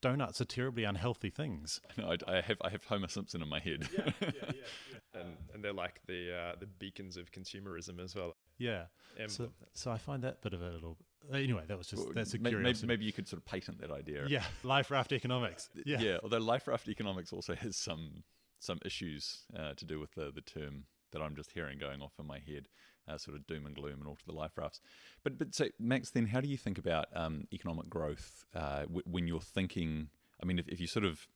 [0.00, 1.80] donuts are terribly unhealthy things.
[1.96, 3.88] No, I, I, have I have Homer Simpson in my head.
[3.92, 8.36] yeah, yeah, yeah, and and they're like the uh, the beacons of consumerism as well.
[8.58, 8.84] Yeah.
[9.26, 10.96] So, so I find that bit of a little.
[11.32, 12.86] Anyway, that was just that's a maybe, curiosity.
[12.86, 14.26] Maybe you could sort of patent that idea.
[14.28, 15.68] Yeah, life raft economics.
[15.84, 16.18] Yeah, yeah.
[16.22, 18.22] Although life raft economics also has some
[18.58, 22.12] some issues uh, to do with the the term that I'm just hearing going off
[22.18, 22.68] in my head
[23.08, 24.80] uh, sort of doom and gloom and all to the life rafts.
[25.24, 29.02] But but so Max, then how do you think about um, economic growth uh, w-
[29.06, 30.08] when you're thinking?
[30.42, 31.26] I mean, if, if you sort of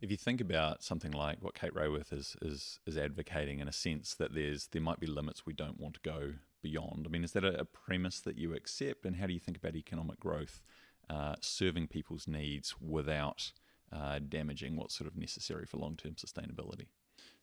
[0.00, 3.72] if you think about something like what Kate Raworth is is is advocating in a
[3.72, 7.06] sense that there's there might be limits we don't want to go beyond.
[7.06, 9.04] I mean, is that a, a premise that you accept?
[9.04, 10.62] And how do you think about economic growth
[11.08, 13.52] uh, serving people's needs without
[13.92, 16.86] uh, damaging what's sort of necessary for long term sustainability?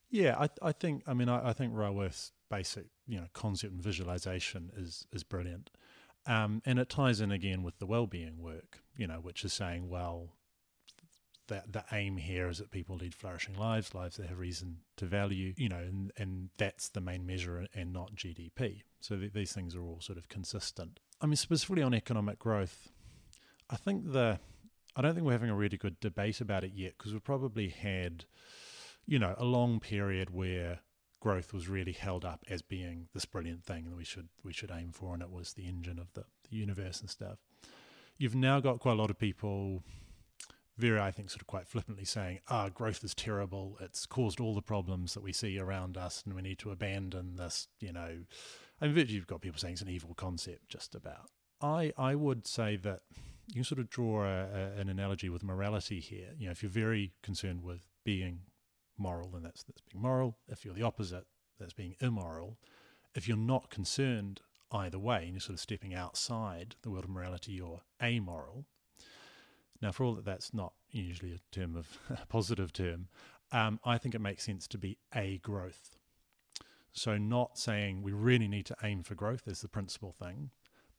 [0.10, 1.04] Yeah, I, I think.
[1.08, 5.70] I mean, I, I think Raworth's basic, you know, concept and visualization is is brilliant,
[6.26, 9.88] um, and it ties in again with the well-being work, you know, which is saying,
[9.88, 10.34] well,
[11.48, 15.06] the the aim here is that people lead flourishing lives, lives that have reason to
[15.06, 18.84] value, you know, and, and that's the main measure and not GDP.
[19.02, 21.00] So th- these things are all sort of consistent.
[21.22, 22.90] I mean, specifically on economic growth,
[23.70, 24.40] I think the
[25.00, 27.70] I don't think we're having a really good debate about it yet because we've probably
[27.70, 28.26] had,
[29.08, 30.82] you know, a long period where
[31.22, 34.70] growth was really held up as being this brilliant thing that we should we should
[34.70, 37.38] aim for, and it was the engine of the, the universe and stuff.
[38.18, 39.84] You've now got quite a lot of people
[40.78, 43.78] very, I think, sort of quite flippantly saying, ah, growth is terrible.
[43.80, 47.38] It's caused all the problems that we see around us, and we need to abandon
[47.38, 48.18] this, you know.
[48.82, 51.30] I mean, you've got people saying it's an evil concept, just about.
[51.62, 53.04] I, I would say that
[53.50, 56.30] you can sort of draw a, a, an analogy with morality here.
[56.38, 58.42] You know, if you're very concerned with being
[58.98, 60.38] moral, then that's, that's being moral.
[60.48, 61.26] If you're the opposite,
[61.60, 62.58] that's being immoral.
[63.16, 64.42] If you're not concerned
[64.72, 68.66] either way, and you're sort of stepping outside the world of morality, you're amoral
[69.82, 73.08] now, for all that that's not usually a term of a positive term,
[73.52, 75.98] um, I think it makes sense to be a growth.
[76.92, 80.50] So, not saying we really need to aim for growth as the principal thing,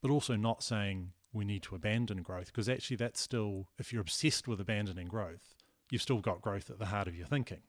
[0.01, 4.01] but also not saying we need to abandon growth, because actually, that's still, if you're
[4.01, 5.55] obsessed with abandoning growth,
[5.89, 7.61] you've still got growth at the heart of your thinking.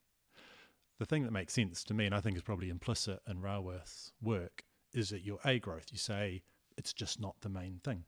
[0.99, 4.13] The thing that makes sense to me, and I think is probably implicit in Raworth's
[4.21, 5.87] work, is that you're a growth.
[5.91, 6.43] You say
[6.77, 8.05] it's just not the main thing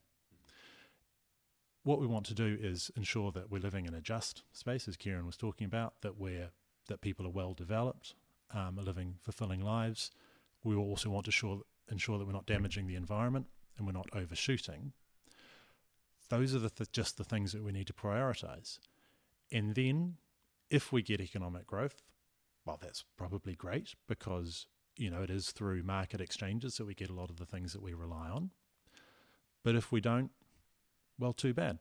[1.84, 4.96] what we want to do is ensure that we're living in a just space, as
[4.96, 6.50] Kieran was talking about, that we're
[6.88, 8.14] that people are well developed,
[8.52, 10.10] um, are living fulfilling lives.
[10.64, 13.46] We also want to sure, ensure that we're not damaging the environment
[13.76, 14.92] and we're not overshooting.
[16.34, 18.80] Those are the th- just the things that we need to prioritize.
[19.52, 20.16] And then,
[20.68, 22.02] if we get economic growth,
[22.66, 24.66] well, that's probably great because
[24.96, 27.72] you know it is through market exchanges that we get a lot of the things
[27.72, 28.50] that we rely on.
[29.62, 30.32] But if we don't,
[31.20, 31.78] well, too bad,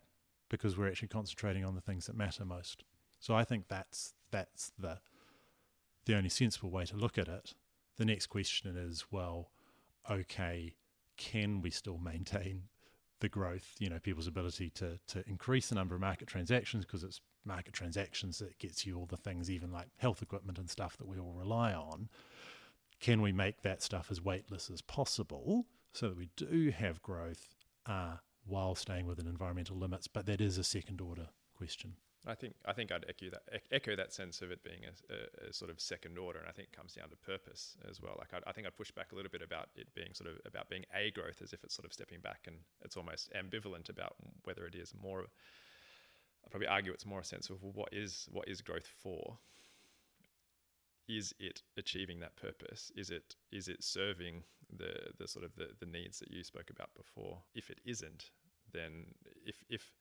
[0.49, 2.83] because we're actually concentrating on the things that matter most.
[3.19, 4.99] So I think that's that's the
[6.05, 7.55] the only sensible way to look at it.
[7.97, 9.49] The next question is, well,
[10.07, 10.75] okay,
[11.17, 12.65] can we still maintain
[13.24, 13.76] the growth?
[13.80, 17.74] You know, people's ability to to increase the number of market transactions because it's market
[17.74, 21.17] transactions that gets you all the things, even like health equipment and stuff that we
[21.17, 22.09] all rely on.
[22.99, 27.55] Can we make that stuff as weightless as possible so that we do have growth?
[27.86, 30.07] Uh, while staying within environmental limits.
[30.07, 31.95] But that is a second order question.
[32.26, 35.49] I think I think I'd echo that echo that sense of it being a, a,
[35.49, 38.15] a, sort of second order, and I think it comes down to purpose as well.
[38.17, 40.38] Like I, I think I'd push back a little bit about it being sort of
[40.45, 43.89] about being a growth, as if it's sort of stepping back, and it's almost ambivalent
[43.89, 45.21] about whether it is more.
[46.45, 49.38] I'd probably argue it's more a sense of what is what is growth for?
[51.09, 52.91] Is it achieving that purpose?
[52.95, 54.43] Is it is it serving
[54.78, 57.39] the the sort of the, the needs that you spoke about before.
[57.53, 58.32] If it isn't,
[58.71, 59.13] then
[59.45, 59.91] if if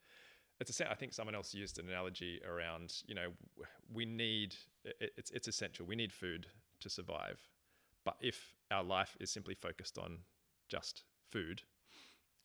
[0.68, 3.28] it's a, I think someone else used an analogy around you know
[3.92, 4.54] we need
[4.84, 6.46] it, it's it's essential we need food
[6.80, 7.40] to survive,
[8.04, 10.18] but if our life is simply focused on
[10.68, 11.62] just food,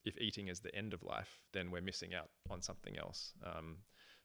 [0.05, 3.33] if eating is the end of life, then we're missing out on something else.
[3.43, 3.77] Um,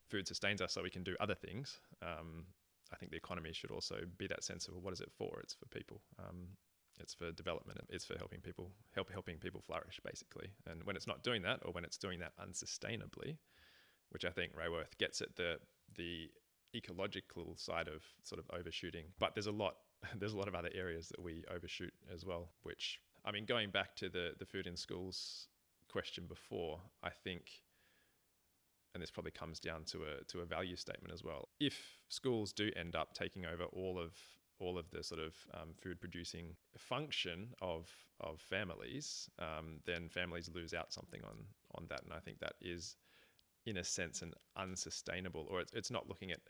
[0.08, 1.78] food sustains us so we can do other things.
[2.02, 2.44] Um,
[2.92, 5.40] I think the economy should also be that sense of well, what is it for?
[5.42, 6.02] It's for people.
[6.18, 6.48] Um,
[7.00, 7.80] it's for development.
[7.88, 10.48] It's for helping people help helping people flourish, basically.
[10.66, 13.38] And when it's not doing that, or when it's doing that unsustainably,
[14.12, 15.58] which I think Raworth gets at the
[15.96, 16.30] the
[16.74, 19.06] ecological side of sort of overshooting.
[19.18, 19.74] But there's a lot
[20.16, 22.50] there's a lot of other areas that we overshoot as well.
[22.62, 25.48] Which I mean, going back to the the food in schools
[25.88, 27.62] question before, I think
[28.94, 31.48] and this probably comes down to a to a value statement as well.
[31.60, 34.12] If schools do end up taking over all of
[34.58, 37.88] all of the sort of um, food producing function of
[38.20, 41.44] of families, um, then families lose out something on
[41.74, 42.96] on that, and I think that is,
[43.66, 46.40] in a sense, an unsustainable, or it's, it's not looking at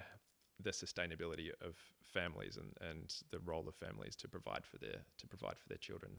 [0.60, 5.26] the sustainability of families and, and the role of families to provide for their to
[5.26, 6.12] provide for their children.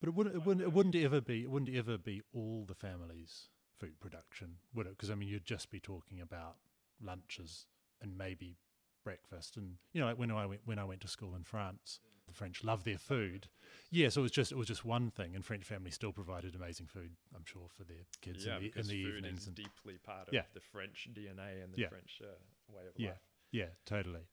[0.00, 2.74] But it wouldn't it wouldn't, it wouldn't ever be it wouldn't ever be all the
[2.74, 4.90] families' food production, would it?
[4.90, 6.56] Because I mean, you'd just be talking about
[7.02, 7.66] lunches
[8.02, 8.56] and maybe
[9.02, 9.56] breakfast.
[9.56, 12.32] And you know, like when I went when I went to school in France, the
[12.32, 13.48] French love their food.
[13.90, 16.54] Yeah, so it was just it was just one thing, and French families still provided
[16.54, 17.12] amazing food.
[17.34, 19.40] I'm sure for their kids yeah, in the, in the food evenings.
[19.42, 20.42] is and, deeply part of Yeah.
[20.54, 21.88] the French DNA and the Yeah.
[21.88, 22.26] French uh,
[22.74, 23.10] way of Yeah.
[23.10, 23.18] life.
[23.52, 24.26] Yeah, totally.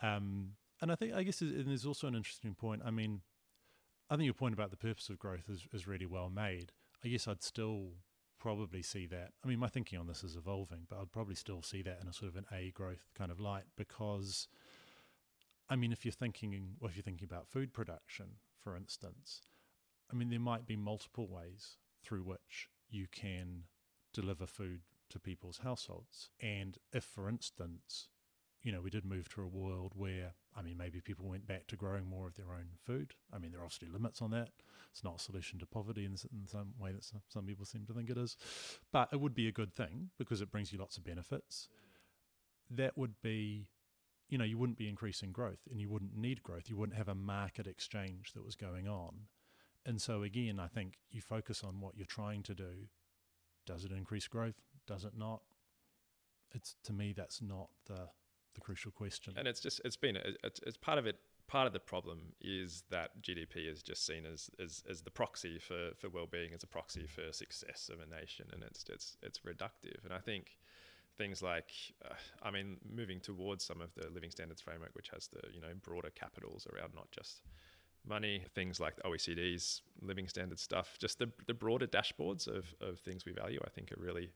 [0.00, 2.82] Um, and I think I guess there's- and there's also an interesting point.
[2.84, 3.22] I mean,
[4.10, 6.72] I think your point about the purpose of growth is, is really well made.
[7.04, 7.94] I guess I'd still
[8.38, 9.32] probably see that.
[9.44, 12.08] I mean, my thinking on this is evolving, but I'd probably still see that in
[12.08, 14.48] a sort of an A growth kind of light because,
[15.68, 18.26] I mean, if you're thinking, well, if you're thinking about food production,
[18.62, 19.42] for instance,
[20.12, 23.64] I mean, there might be multiple ways through which you can
[24.12, 26.30] deliver food to people's households.
[26.40, 28.08] And if, for instance,
[28.62, 31.66] you know, we did move to a world where, I mean, maybe people went back
[31.68, 33.14] to growing more of their own food.
[33.32, 34.50] I mean, there are obviously limits on that.
[34.90, 37.86] It's not a solution to poverty in, in some way that some, some people seem
[37.86, 38.36] to think it is.
[38.92, 41.68] But it would be a good thing because it brings you lots of benefits.
[42.70, 43.68] That would be,
[44.28, 46.68] you know, you wouldn't be increasing growth and you wouldn't need growth.
[46.68, 49.26] You wouldn't have a market exchange that was going on.
[49.84, 52.88] And so, again, I think you focus on what you're trying to do.
[53.66, 54.60] Does it increase growth?
[54.86, 55.42] Does it not?
[56.54, 58.08] It's to me, that's not the
[58.54, 59.34] the crucial question.
[59.36, 61.16] And it's just it's been it's, it's part of it.
[61.48, 65.58] Part of the problem is that GDP is just seen as as, as the proxy
[65.58, 69.40] for, for well-being, as a proxy for success of a nation, and it's it's it's
[69.40, 70.04] reductive.
[70.04, 70.56] And I think
[71.18, 71.70] things like,
[72.04, 75.60] uh, I mean, moving towards some of the living standards framework, which has the you
[75.60, 77.42] know broader capitals around not just
[78.06, 82.98] money, things like the OECD's living standard stuff, just the the broader dashboards of of
[83.00, 84.32] things we value, I think are really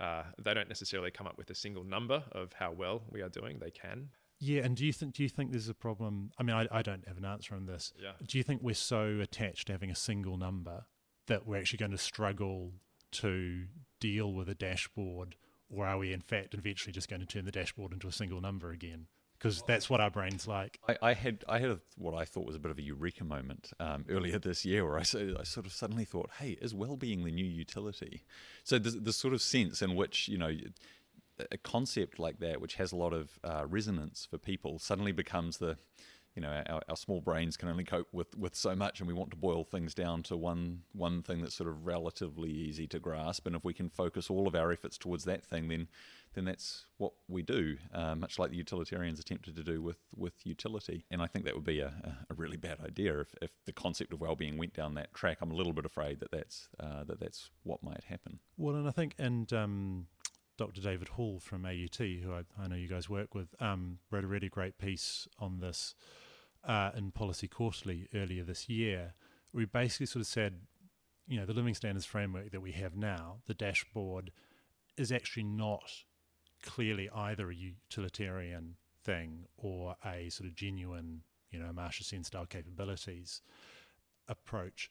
[0.00, 3.28] uh, they don't necessarily come up with a single number of how well we are
[3.28, 3.58] doing.
[3.58, 4.08] They can.
[4.38, 6.30] Yeah, and do you think do you think there's a problem?
[6.38, 7.92] I mean, I, I don't have an answer on this.
[8.00, 8.12] Yeah.
[8.26, 10.86] Do you think we're so attached to having a single number
[11.26, 12.72] that we're actually going to struggle
[13.12, 13.66] to
[14.00, 15.36] deal with a dashboard,
[15.70, 18.40] or are we in fact eventually just going to turn the dashboard into a single
[18.40, 19.06] number again?
[19.40, 20.78] because that's what our brains like.
[20.86, 23.24] I, I, had I had a, what I thought was a bit of a eureka
[23.24, 27.24] moment um, earlier this year, where I, I sort of suddenly thought, "Hey, is well-being
[27.24, 28.24] the new utility?"
[28.64, 30.52] So the, sort of sense in which you know
[31.50, 35.58] a concept like that, which has a lot of uh, resonance for people, suddenly becomes
[35.58, 35.78] the
[36.34, 39.14] you know our, our, small brains can only cope with, with so much and we
[39.14, 42.98] want to boil things down to one one thing that's sort of relatively easy to
[42.98, 43.46] grasp.
[43.46, 45.88] And if we can focus all of our efforts towards that thing then
[46.34, 50.34] then that's what we do uh, much like the utilitarians attempted to do with with
[50.44, 51.04] utility.
[51.10, 51.92] And I think that would be a,
[52.30, 55.38] a really bad idea if, if the concept of well-being went down that track.
[55.40, 58.38] I'm a little bit afraid that that's uh, that that's what might happen.
[58.56, 60.06] Well and I think and um
[60.60, 60.82] Dr.
[60.82, 64.26] David Hall from AUT, who I, I know you guys work with, um, wrote a
[64.26, 65.94] really great piece on this
[66.64, 69.14] uh, in Policy Quarterly earlier this year.
[69.54, 70.60] We basically sort of said,
[71.26, 74.32] you know, the living standards framework that we have now, the dashboard,
[74.98, 75.90] is actually not
[76.62, 82.44] clearly either a utilitarian thing or a sort of genuine, you know, Amartya Sen style
[82.44, 83.40] capabilities
[84.28, 84.90] approach.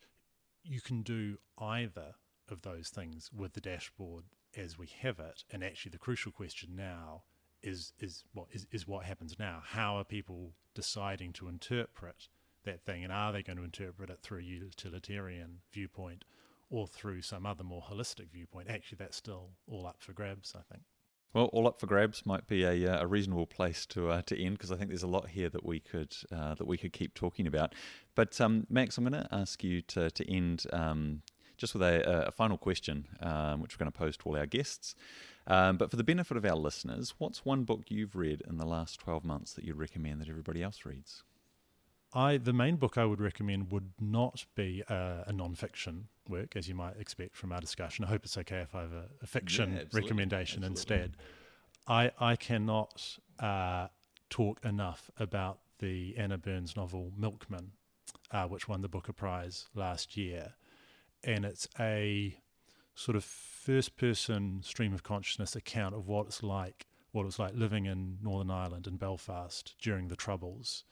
[0.63, 2.15] You can do either
[2.49, 4.23] of those things with the dashboard
[4.59, 5.43] as we have it.
[5.51, 7.23] And actually, the crucial question now
[7.61, 9.61] is is what is, is what happens now.
[9.65, 12.27] How are people deciding to interpret
[12.65, 16.25] that thing, and are they going to interpret it through a utilitarian viewpoint
[16.69, 18.69] or through some other more holistic viewpoint?
[18.69, 20.53] Actually, that's still all up for grabs.
[20.55, 20.83] I think.
[21.33, 24.41] Well, all up for grabs might be a, uh, a reasonable place to uh, to
[24.41, 26.93] end because I think there's a lot here that we could uh, that we could
[26.93, 27.75] keep talking about.
[28.15, 31.21] But um, Max, I'm going to ask you to to end um,
[31.59, 34.45] just with a, a final question, um, which we're going to pose to all our
[34.45, 34.95] guests.
[35.45, 38.65] Um, but for the benefit of our listeners, what's one book you've read in the
[38.65, 41.23] last 12 months that you'd recommend that everybody else reads?
[42.11, 46.67] I the main book I would recommend would not be a, a non-fiction work, as
[46.67, 48.03] you might expect from our discussion.
[48.03, 50.95] I hope it's okay if I have a, a fiction yeah, recommendation absolutely.
[50.95, 51.17] instead.
[51.87, 53.87] I I cannot uh,
[54.29, 57.73] talk enough about the Anna Burns novel Milkman,
[58.31, 60.53] uh, which won the Booker Prize last year
[61.23, 62.39] and it's a
[62.95, 67.39] sort of first person stream of consciousness account of what it's like what it was
[67.39, 70.83] like living in Northern Ireland in Belfast during the Troubles.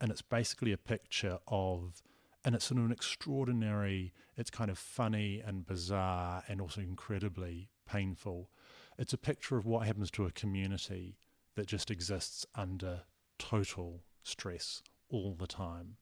[0.00, 2.02] And it's basically a picture of,
[2.44, 7.70] and it's sort of an extraordinary, it's kind of funny and bizarre and also incredibly
[7.86, 8.50] painful.
[8.98, 11.18] It's a picture of what happens to a community
[11.56, 13.02] that just exists under
[13.38, 15.96] total stress all the time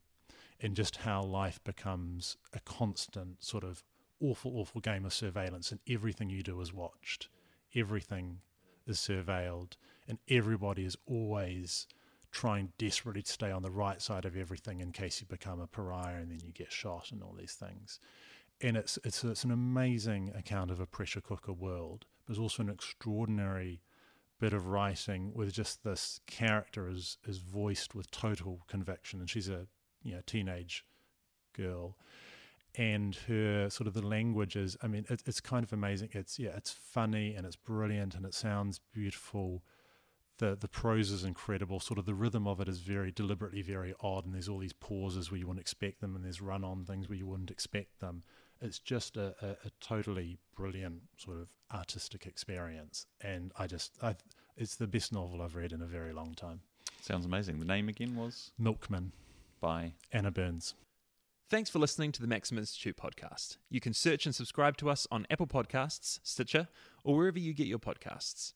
[0.60, 3.82] in just how life becomes a constant sort of
[4.20, 7.28] awful, awful game of surveillance, and everything you do is watched,
[7.74, 8.40] everything
[8.86, 9.72] is surveilled,
[10.08, 11.86] and everybody is always
[12.30, 15.66] trying desperately to stay on the right side of everything in case you become a
[15.68, 18.00] pariah and then you get shot and all these things.
[18.60, 22.06] And it's it's it's an amazing account of a pressure cooker world.
[22.26, 23.82] There's also an extraordinary
[24.40, 29.48] bit of writing with just this character is is voiced with total conviction, and she's
[29.48, 29.66] a
[30.04, 30.84] you know teenage
[31.54, 31.96] girl.
[32.76, 36.10] And her sort of the language is i mean it, it's kind of amazing.
[36.12, 39.62] It's yeah it's funny and it's brilliant and it sounds beautiful.
[40.38, 41.80] The the prose is incredible.
[41.80, 44.72] Sort of the rhythm of it is very deliberately very odd and there's all these
[44.72, 48.00] pauses where you wouldn't expect them and there's run on things where you wouldn't expect
[48.00, 48.22] them.
[48.60, 54.14] It's just a, a, a, totally brilliant sort of artistic experience and i just I,
[54.56, 56.60] it's the best novel i've read in a very long time.
[57.02, 57.58] Sounds amazing.
[57.58, 58.52] The name again was?
[58.58, 59.12] Milkman
[59.64, 60.74] by Anna Burns.
[61.48, 63.56] Thanks for listening to the Maxim Institute podcast.
[63.70, 66.68] You can search and subscribe to us on Apple Podcasts, Stitcher,
[67.02, 68.52] or wherever you get your podcasts.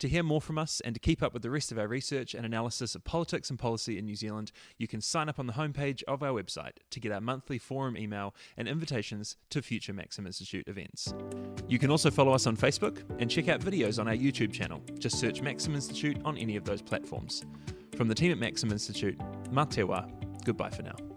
[0.00, 2.34] To hear more from us and to keep up with the rest of our research
[2.34, 5.52] and analysis of politics and policy in New Zealand, you can sign up on the
[5.52, 10.26] homepage of our website to get our monthly forum email and invitations to future Maxim
[10.26, 11.14] Institute events.
[11.68, 14.82] You can also follow us on Facebook and check out videos on our YouTube channel.
[14.98, 17.44] Just search Maxim Institute on any of those platforms.
[17.96, 19.18] From the team at Maxim Institute,
[19.52, 20.08] Mā te wā,
[20.48, 21.07] goodbye for now.